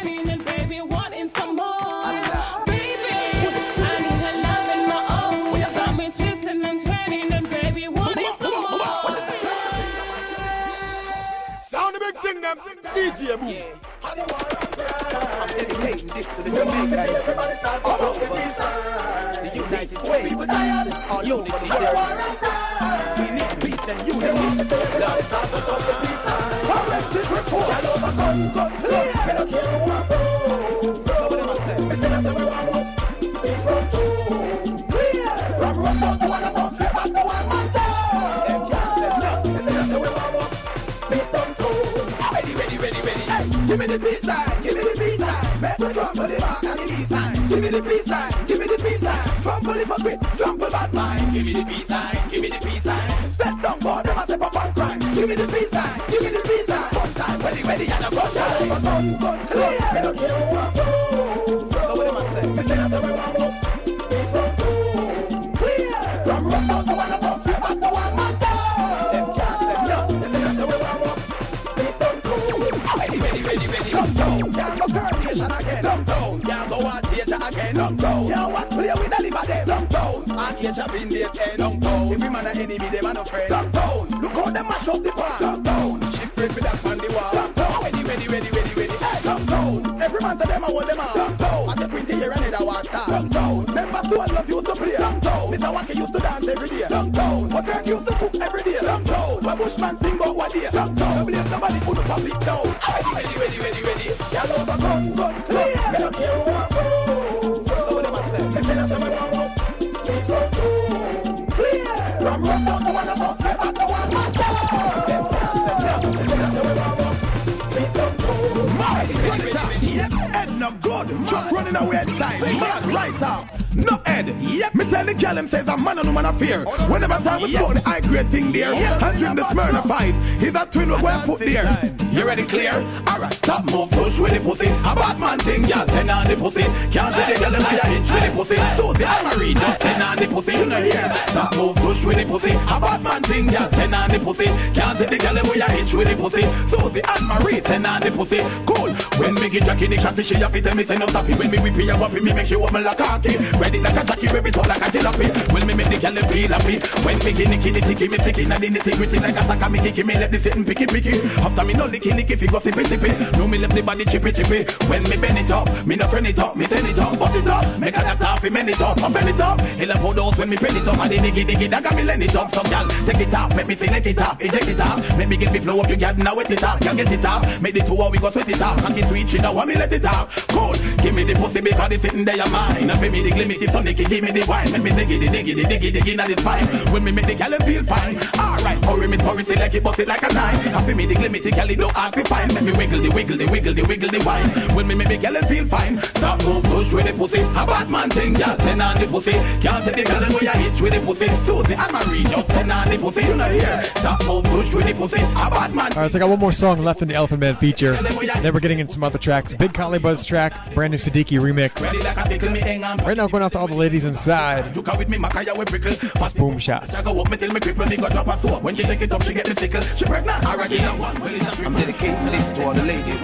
[129.23, 130.14] And the Smyrna fight.
[130.38, 131.65] He's a twin we're going to put there.
[132.11, 132.73] You ready clear?
[133.06, 134.68] Alright, top move, push with the pussy.
[134.69, 136.65] A bad man thing, yeah, send on the pussy.
[136.94, 138.57] Can't say the girl them say hitch with the pussy.
[138.77, 140.53] So the Marie just send on the pussy.
[140.57, 141.07] You know here.
[141.34, 141.77] Top move,
[142.07, 142.55] with the pussy.
[142.55, 144.47] A bad man thing, yeah, send on the pussy.
[144.71, 146.47] Can't say the girl say a hitch with the pussy.
[146.71, 148.39] So the Anne Marie send on the pussy.
[148.63, 148.95] Cool.
[149.19, 151.35] When me get Jackie the shot, she have tell me say no stop it.
[151.35, 153.35] When me whip up, me make you woman like a cocky.
[153.59, 155.27] Ready like a Jackie, baby, talk like a jalopy.
[155.51, 156.79] When me make the girl feel happy.
[157.03, 159.84] When me get nicky, nicky, me sticky, and the nitty gritty like a sucker, me
[159.84, 161.19] kicky, me let the sitting picky, picky.
[161.43, 163.11] After me no licky, licky, fi go sippy, sippy.
[163.35, 164.63] No me left the body chippy, chippy.
[164.88, 167.35] When me bend it up, me no friend it up, me send it up, bust
[167.35, 167.65] it up.
[167.79, 169.59] Make a doctor fi mend it up, up bend it up.
[169.75, 171.97] He'll have hold out when me pen it up, and the diggy, diggy, that got
[171.98, 172.53] me lend it up.
[172.53, 175.02] Some gal take it off, make me select it off, eject it off.
[175.18, 177.26] Make me get me flow up, you gal now wet it off, can't get it
[177.26, 177.41] off.
[177.61, 179.68] Make the two hour we go sweat it off, and it sweet, she now want
[179.68, 180.30] me let it off.
[180.53, 182.90] Cool, give me the pussy because it's sitting there mine.
[182.90, 184.69] And for me the glimmy, it's sonic, give me the wine.
[184.72, 186.69] Make me diggy, the diggy, the diggy, diggy, now it's fine.
[186.94, 188.22] When me make the gal feel fine.
[188.38, 190.61] Alright, hurry me, hurry, select it, bust it like a nine.
[190.69, 192.53] And for me the glimmy, the gal don't hard to find.
[192.53, 194.48] Make me wiggle the wiggle, the wiggle, the wiggle, the wine.
[194.76, 195.98] When me make the gal feel fine.
[196.18, 197.41] Stop move, push with the pussy.
[197.41, 199.36] A bad man thing, just send on the pussy.
[199.64, 201.30] Can't say the gal where you hitch with the pussy.
[201.48, 203.23] Susie and Marie, just send on the pussy.
[203.26, 203.84] You know here.
[203.95, 205.22] Stop move, push with the pussy.
[205.22, 205.91] A bad man.
[205.95, 207.95] Alright, so I got one more song left in the Elephant Man feature.
[207.97, 209.53] Then we're getting into some other tracks.
[209.55, 211.80] Big Collie Buddz track, brand new Sadiki remix.
[211.81, 212.97] Ready like a tickle me hang on.
[212.99, 214.76] Right now, going out to all the ladies inside.
[214.76, 215.95] You come with me, Makaya, we prickle.
[216.14, 216.93] Fast Boom shots.
[216.93, 218.64] I go up, me till me cripple, me go drop her soap.
[218.64, 219.81] When she take it up, she get the tickle.
[219.97, 221.19] She pregnant, alright, you know one.
[221.19, 223.19] Well, it's a I'm dedicating this to all the ladies.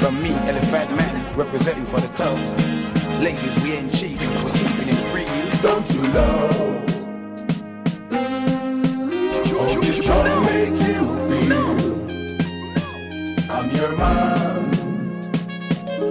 [0.00, 2.40] From me, Elephant Man, representing for the toes.
[3.22, 5.28] Ladies, we ain't cheap, we're keeping it free.
[5.62, 6.02] Don't you
[13.50, 14.74] I'm your man.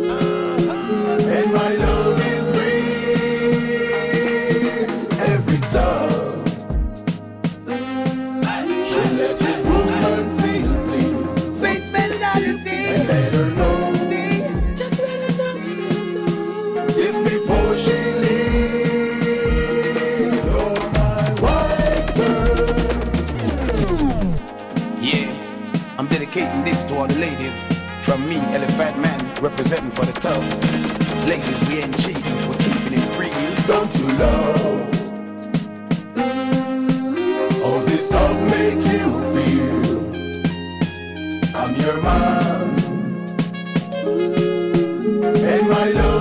[0.10, 1.20] Uh-huh.
[1.20, 1.93] And my love.
[29.44, 30.42] representing for the tough.
[31.28, 32.16] Ladies, we ain't cheap.
[32.48, 33.30] we're keeping it free.
[33.68, 34.90] Don't you love?
[37.66, 39.06] Oh, this love make you
[39.36, 40.00] feel
[41.54, 42.80] I'm your man
[45.36, 46.13] and my love.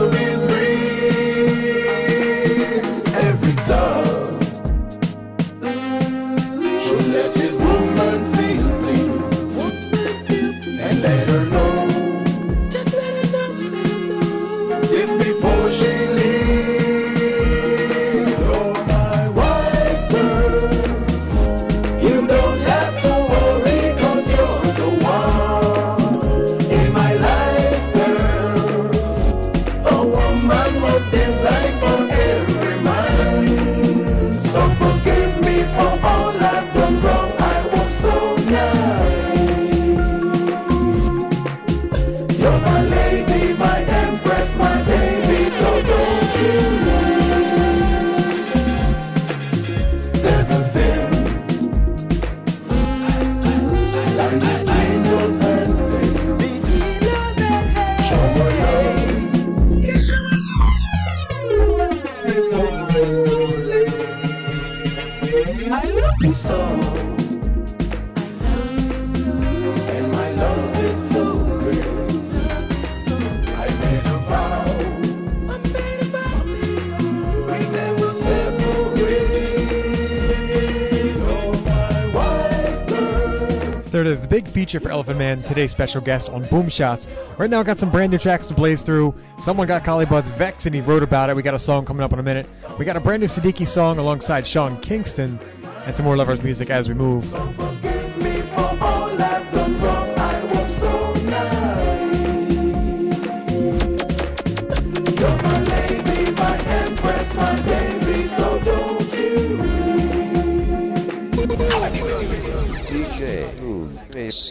[84.81, 87.07] For Elephant Man, today's special guest on Boom Shots.
[87.39, 89.13] Right now, I got some brand new tracks to blaze through.
[89.39, 91.37] Someone got Collie Buddz Vex, and he wrote about it.
[91.37, 92.47] We got a song coming up in a minute.
[92.79, 95.39] We got a brand new Sadiki song alongside Sean Kingston,
[95.85, 97.23] and some more Lovers music as we move.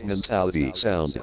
[0.04, 1.20] Mentality sound.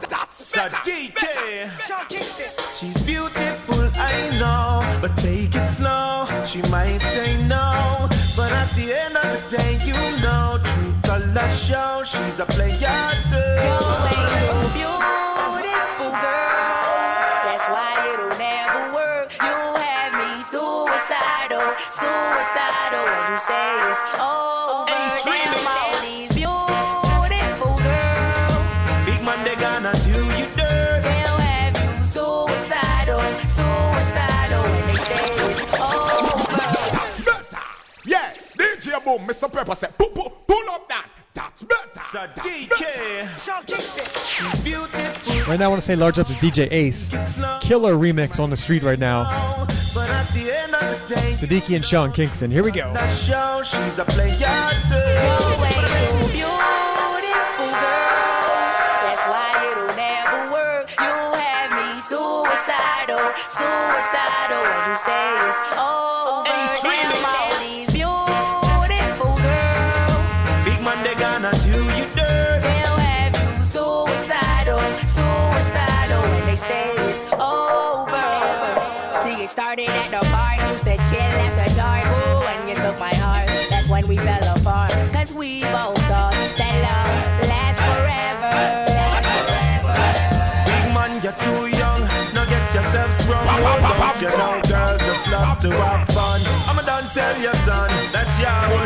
[2.78, 6.26] She's beautiful, I know, but take it slow.
[6.46, 10.38] She might say no, but at the end of the day, you know,
[11.68, 12.02] show.
[12.04, 13.17] She's a player.
[39.28, 39.52] Mr.
[39.52, 41.06] Pepper said, pull, pull, pull up that.
[41.34, 41.76] That's better.
[41.94, 42.48] That's better.
[45.46, 47.10] Right now, I want to say large up to DJ Ace.
[47.60, 49.66] Killer remix on the street right now.
[51.36, 52.50] Sadiki and Sean Kingston.
[52.50, 52.94] Here we go.
[63.58, 64.97] suicidal when you
[94.30, 96.40] you know girls just love to have fun.
[96.68, 98.77] I'ma done tell your son that's you're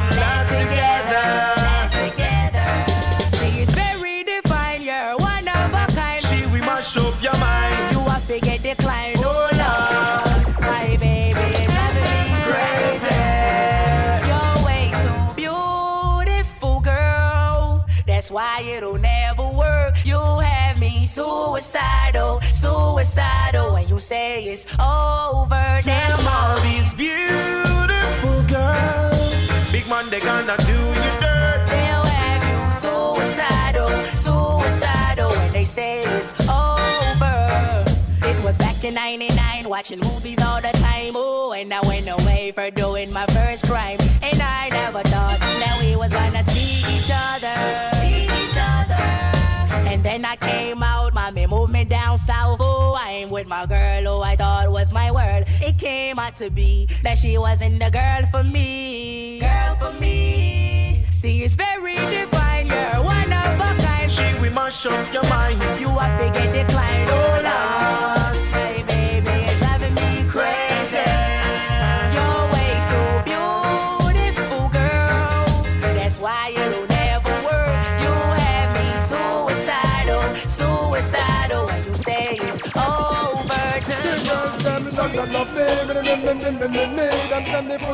[30.43, 33.87] They'll have you suicidal,
[34.27, 37.85] suicidal when they say it's over.
[38.27, 41.13] It was back in 99, watching movies all the time.
[41.15, 43.99] Oh, and I went away for doing my first crime.
[44.01, 47.55] And I never thought that we was gonna see each other.
[48.03, 48.99] See each other.
[49.87, 52.62] And then I came out, my moved me down south.
[53.13, 55.45] I'm with my girl who I thought was my world.
[55.61, 59.39] It came out to be that she wasn't the girl for me.
[59.39, 61.05] Girl for me.
[61.21, 62.69] See, it's very divine.
[62.69, 64.11] You're one of a kind.
[64.11, 65.61] She will mash up your mind.
[65.79, 67.11] You have to get declined.
[67.11, 68.12] Oh, Lord.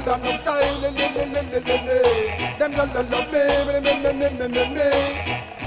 [0.08, 0.80] Them style.
[2.58, 4.88] Them love, love, love me, me, me, me, me, me, me, me.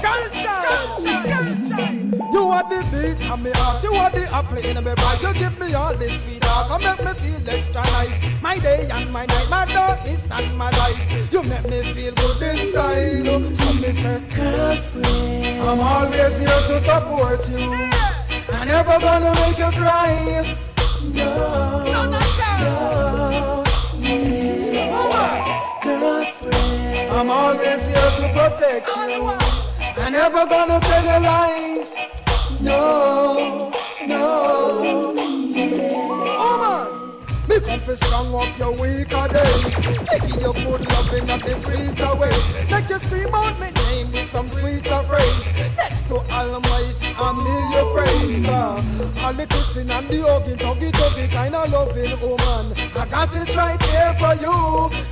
[0.02, 0.60] Culture,
[1.00, 1.88] culture.
[2.32, 5.22] You are the beat and me heart, you are the apple in my bite.
[5.22, 8.42] You give me all this sweet heart, and make me feel extra nice.
[8.42, 11.00] My day and my night, my darkness and my light.
[11.32, 13.28] You make me feel good inside.
[13.28, 13.40] oh.
[13.56, 17.72] So me say, girlfriend, I'm always here to support you.
[18.52, 20.71] I'm never gonna make you cry.
[28.32, 29.28] Protect you.
[29.28, 31.88] I'm never gonna tell you lies.
[32.60, 33.70] No,
[34.06, 35.12] no.
[36.40, 36.88] Oh man,
[37.48, 39.64] me come to strong up your weaker days.
[40.08, 42.44] Make you good loving at the sweeter ways.
[42.70, 45.71] Make you scream out my name with some sweeter phrase.
[46.32, 48.46] Next to Almighty, I'm me your praise.
[48.48, 52.72] Uh, all the kissing and the hugging, tuggy tuggy kind of loving woman.
[52.72, 54.56] I got it right here for you.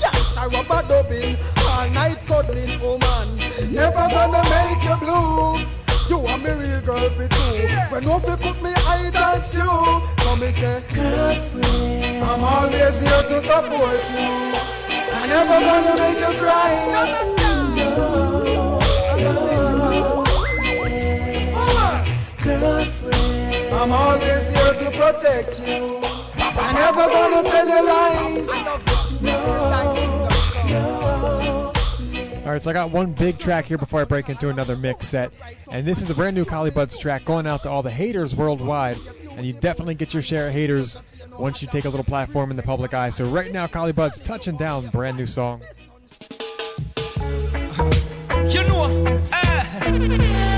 [0.01, 3.37] Gangsta rubber dubbing, all night cuddling woman.
[3.69, 5.61] Never gonna make you blue.
[6.09, 7.69] You are me real girl for two.
[7.93, 9.69] When no fi cook me I dance you.
[10.25, 14.57] So me say, girlfriend, I'm always here to support you.
[15.13, 18.30] I'm never gonna make you cry.
[22.61, 24.21] Girlfriend, I'm always
[24.53, 25.97] here to protect you.
[26.37, 28.49] I'm never gonna tell you lies.
[32.45, 35.11] All right, so I got one big track here before I break into another mix
[35.11, 35.31] set,
[35.73, 38.35] and this is a brand new Collie Buddz track going out to all the haters
[38.37, 38.99] worldwide,
[39.31, 40.99] and you definitely get your share of haters
[41.39, 43.09] once you take a little platform in the public eye.
[43.09, 45.63] So right now, Collie Buddz touching down, brand new song.
[48.51, 48.85] You know,
[49.33, 50.50] eh.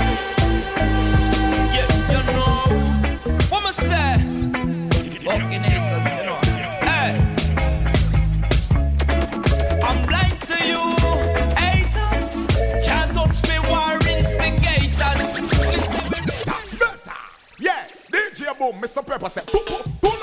[18.63, 19.05] Boom, Mr.
[19.05, 19.43] Pepper said,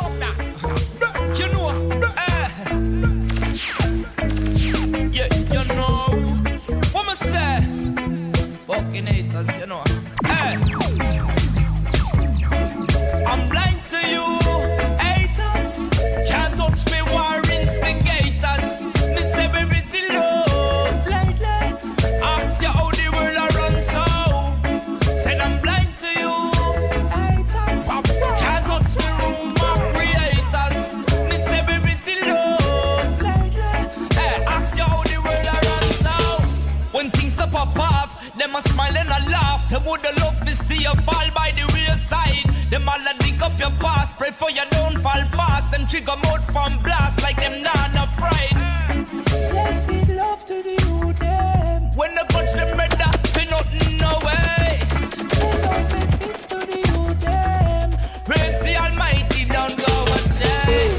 [0.00, 0.29] up that.
[43.42, 45.70] All a dig up your past, pray for you don't fast.
[45.70, 49.06] Them trigger mouth from blast like them not no pride.
[49.50, 51.96] Blessed love to the youth them.
[51.96, 54.80] When the touch them better, fi nothing no way.
[56.18, 57.92] Send to the youth them.
[58.26, 60.90] Praise the Almighty, don't go a day.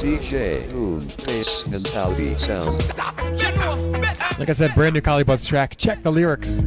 [0.00, 2.78] DJ Boom Bass Mentality Sound.
[4.38, 5.76] Like I said, brand new Collie Buddz track.
[5.78, 6.58] Check the lyrics.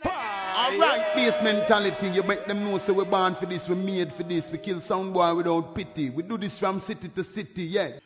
[0.04, 2.08] Alright, bass mentality.
[2.08, 4.50] You make them know so we're born for this, we're made for this.
[4.50, 6.10] We kill sound boy without pity.
[6.10, 8.00] We do this from city to city, yeah.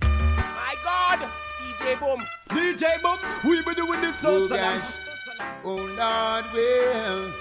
[0.00, 1.30] My God,
[1.78, 2.26] DJ Boom.
[2.50, 4.94] DJ Boom, we be doing this Oh so gosh,
[5.62, 7.32] oh Lord will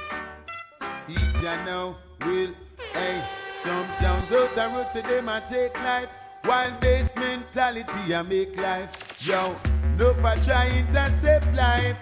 [1.07, 2.53] see ya now will
[2.93, 3.27] hey
[3.63, 6.09] some sounds out the road say them a take life
[6.45, 8.89] while bass mentality I make life
[9.19, 9.55] yo
[10.01, 11.97] no for trying to save life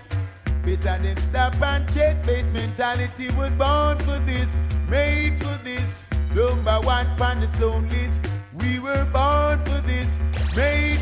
[0.63, 4.47] better them stop and check bass mentality was born for this
[4.89, 6.05] made for this.
[6.33, 8.25] Number one on the sound list.
[8.53, 10.09] We were born for this
[10.55, 10.98] made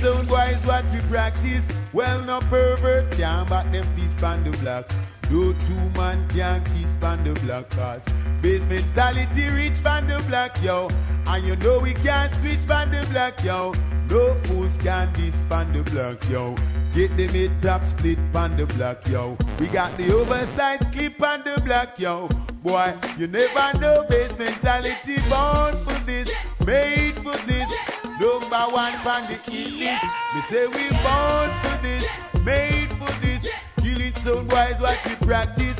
[0.00, 1.64] for this Killing sound boys what we practice.
[1.92, 4.86] Well, no pervert can't back them fist on the block.
[5.30, 8.02] No two man can kiss on the block cause
[8.40, 10.88] bass mentality reach on the block, yo.
[11.26, 13.72] And you know we can't switch on the block, yo.
[14.08, 16.54] No fools can diss on the block, yo.
[16.94, 19.36] Get the mid top split on the block, yo.
[19.60, 22.28] We got the oversized clip on the block, yo.
[22.62, 26.28] Boy, you never know bass mentality born for this,
[26.64, 27.97] made for this.
[28.20, 30.02] Number one from the east.
[30.34, 32.04] Me say we born for this,
[32.44, 33.46] made for this.
[33.80, 35.76] Killing sound wise, what we practice.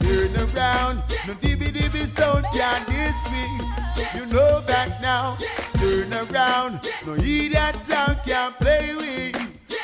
[0.00, 4.18] Turn around, no dibby dibby sound can diss me.
[4.18, 5.38] You know that now.
[5.78, 9.36] Turn around, no idiot sound can play with.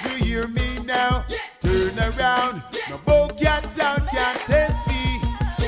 [0.04, 1.24] You hear me now?
[1.62, 5.20] Turn around, no bowcat sound can test me.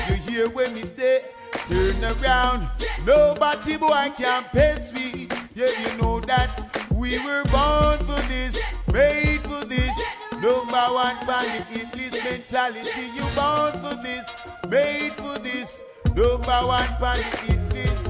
[0.09, 1.21] You hear when me say?
[1.67, 2.69] Turn around,
[3.05, 5.29] nobody boy can pace me.
[5.55, 6.57] Yeah, you know that
[6.97, 8.57] we were born for this,
[8.91, 9.93] made for this.
[10.41, 13.05] Number one bandit, English mentality.
[13.13, 14.25] You born for this,
[14.67, 15.69] made for this.
[16.17, 18.01] Number one bandit, English.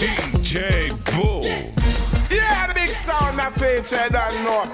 [0.00, 1.44] DJ Boom.
[2.30, 4.64] Yeah, the big sound that feature, don't know.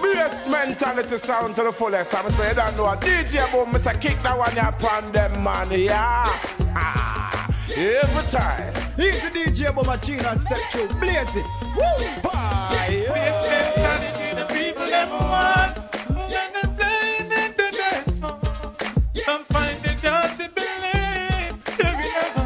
[0.00, 2.14] Bass mentality sound to the fullest.
[2.14, 2.84] I'm saying, don't know.
[3.02, 4.00] DJ Boom, Mr.
[4.00, 5.72] Kick that one upon them, man.
[5.72, 6.38] Yeah.
[6.76, 8.69] Ah, every time.
[9.00, 10.88] Here's the DJ Boom machine and step through.
[11.00, 11.46] Blaze it.
[11.74, 12.20] Woo!
[12.22, 13.00] Bye.
[13.08, 15.72] Bass mentality, the people never want.
[16.12, 18.36] When they play it in dance floor,
[19.26, 22.44] and find the girls to believe they will never.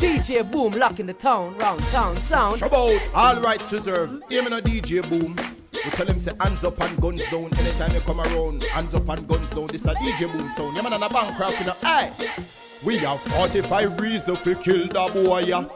[0.00, 2.60] DJ Boom locking the town, round town sound.
[2.60, 4.24] About all rights reserved.
[4.30, 5.38] Hear me no DJ boom.
[5.84, 7.56] We tell him say hands up and guns down.
[7.56, 9.68] Anytime you come around, hands up and guns down.
[9.68, 10.74] This a DJ boom sound.
[10.74, 11.76] Yeah man on a Bancroft, you know.
[11.82, 12.10] Aye.
[12.84, 15.70] We have 45 reasons to kill the boy, and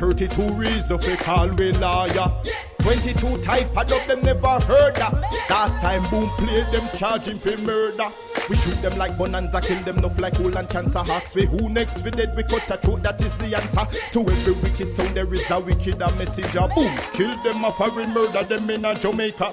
[0.00, 2.32] 32 reasons to call we lawyer.
[2.80, 5.12] 22 type of them never heard that.
[5.50, 8.08] Last time boom played them charging for murder.
[8.48, 11.34] We shoot them like bonanza, kill them enough like cool and cancer hawks.
[11.34, 13.84] We who next we dead, we cut a throat, that is the answer.
[14.12, 16.68] To every wicked sound there is a wicked a messenger.
[16.74, 19.52] Boom, kill them a foreign murder them in a Jamaica.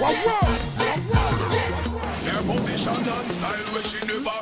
[0.00, 0.62] Wow, wow.
[4.02, 4.41] And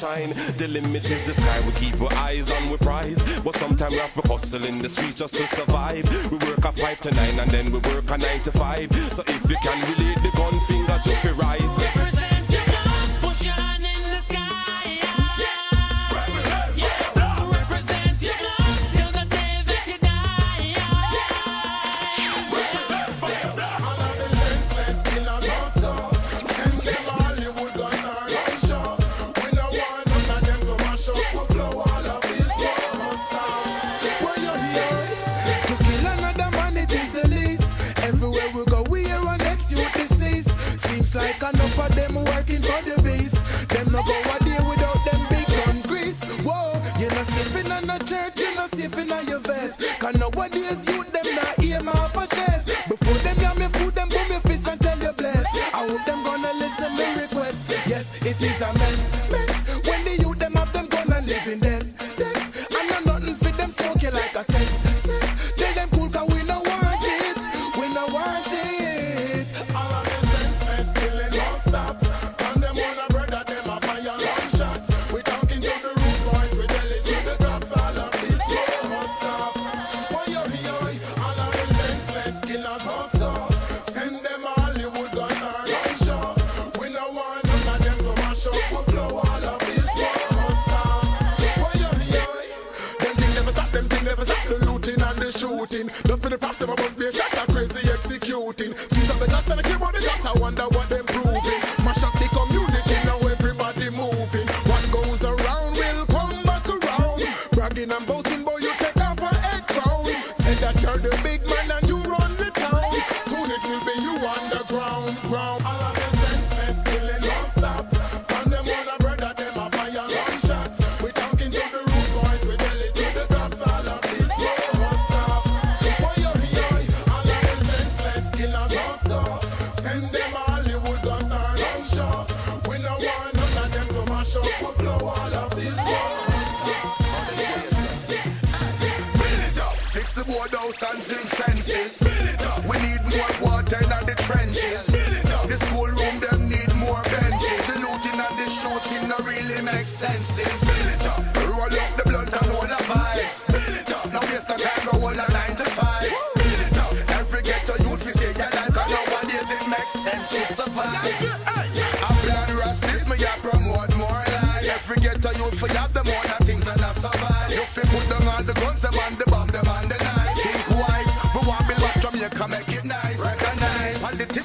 [0.00, 0.30] shine.
[0.56, 3.18] The limit is the sky we keep our eyes on, we prize.
[3.44, 5.69] But sometimes we have to hustle in the streets just to survive.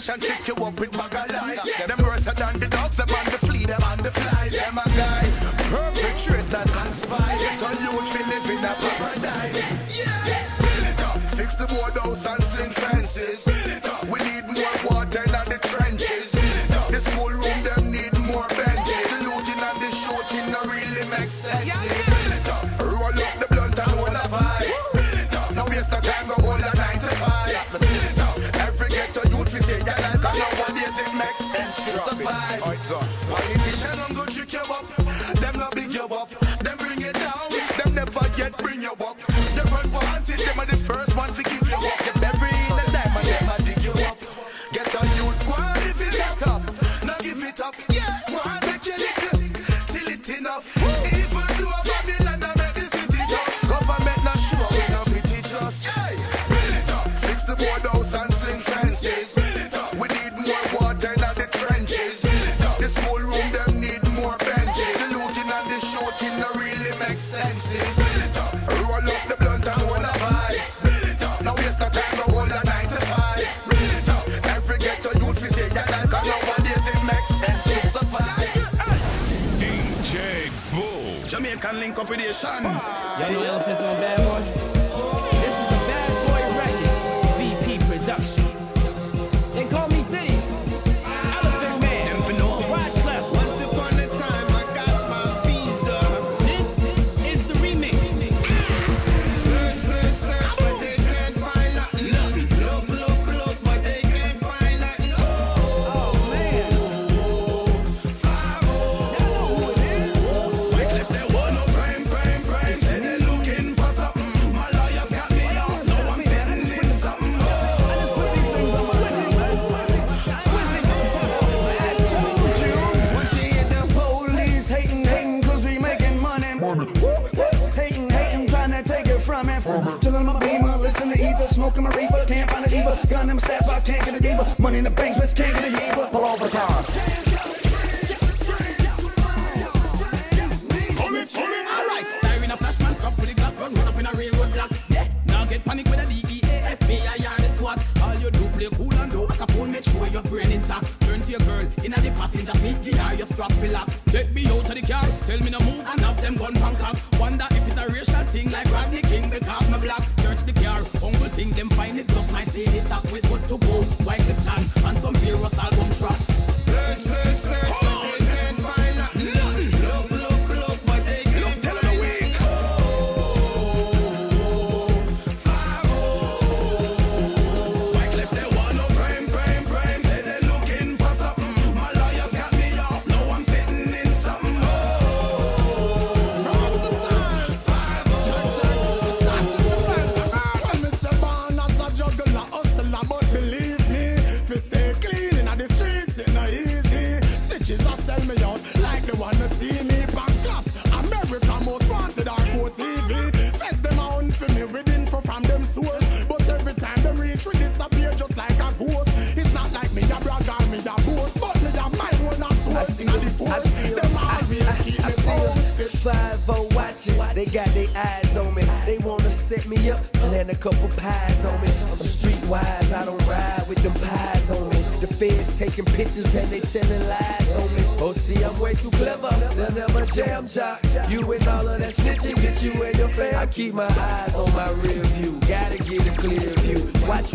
[0.06, 0.55] 30曲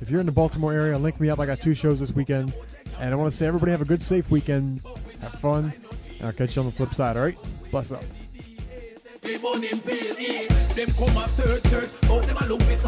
[0.00, 1.40] If you're in the Baltimore area, link me up.
[1.40, 2.54] I got two shows this weekend.
[2.98, 4.80] And I want to say everybody have a good, safe weekend.
[5.20, 5.72] Have fun.
[6.18, 7.38] And I'll catch you on the flip side, all right?
[7.70, 8.02] Bless up.
[10.78, 12.84] Them come a third, third, oh, them a look with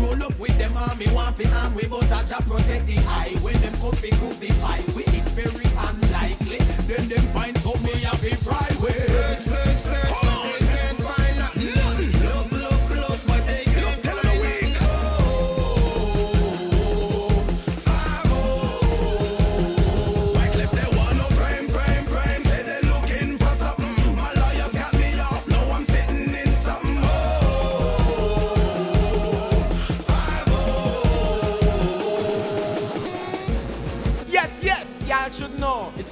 [0.00, 3.94] Roll up with them army, one fi arm, we both a protect the Them come
[3.94, 4.10] fi
[4.96, 6.58] we it's very unlikely
[6.88, 7.56] Then them find
[8.42, 8.73] bribe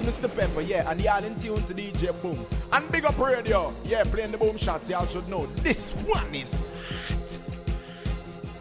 [0.03, 0.35] Mr.
[0.35, 2.45] Pepper, yeah, and y'all in tune to DJ Boom.
[2.73, 5.47] And big up radio, yeah, playing the boom shots, y'all should know.
[5.62, 7.39] This one is hot.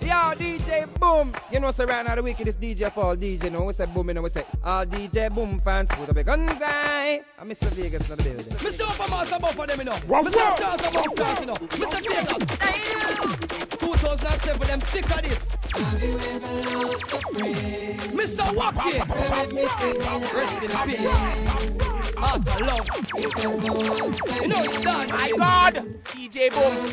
[0.01, 1.33] Yo, DJ Boom.
[1.51, 3.85] You know, so right now the weekend is DJ for all DJ, no, we say
[3.93, 7.21] boom, you know, we say all DJ Boom fans, put up your guns, I.
[7.39, 7.73] I'm Mr.
[7.75, 8.53] Vegas in the building.
[8.57, 9.29] Mr.
[9.29, 9.93] some more for them, you know.
[9.93, 10.57] Mr.
[10.57, 11.55] Charles, both of them, you know.
[11.55, 12.01] Mr.
[12.59, 13.60] Vegas.
[14.01, 15.37] 2007, them sick of this.
[15.75, 17.53] Have you ever lost a?
[18.17, 18.49] Mr.
[18.57, 18.97] Wacky!
[20.33, 21.05] Rest in peace.
[22.17, 22.87] Out of love.
[24.41, 25.07] You know it's done.
[25.09, 25.73] My God!
[26.05, 26.91] DJ Boom.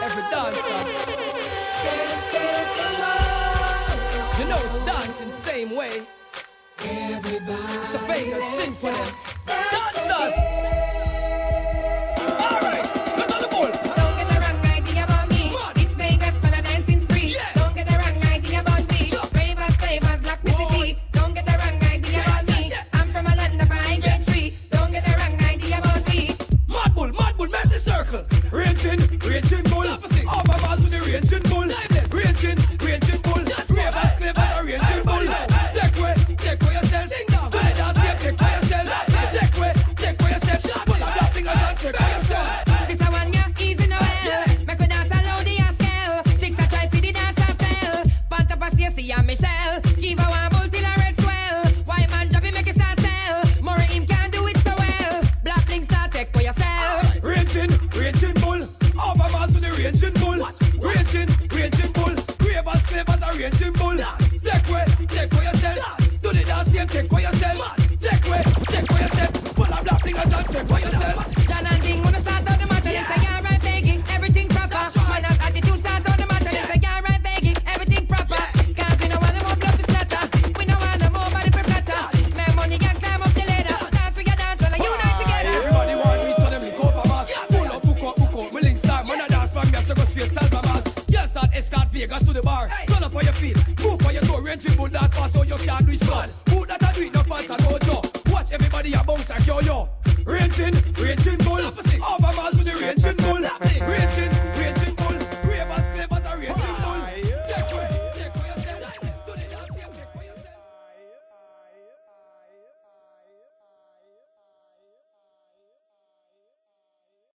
[0.00, 0.80] Every dancer.
[4.38, 6.06] You know it's dancing same way.
[6.78, 9.10] Everybody it's a famous symphony.
[9.46, 10.93] Dancers!
[12.26, 12.73] All right.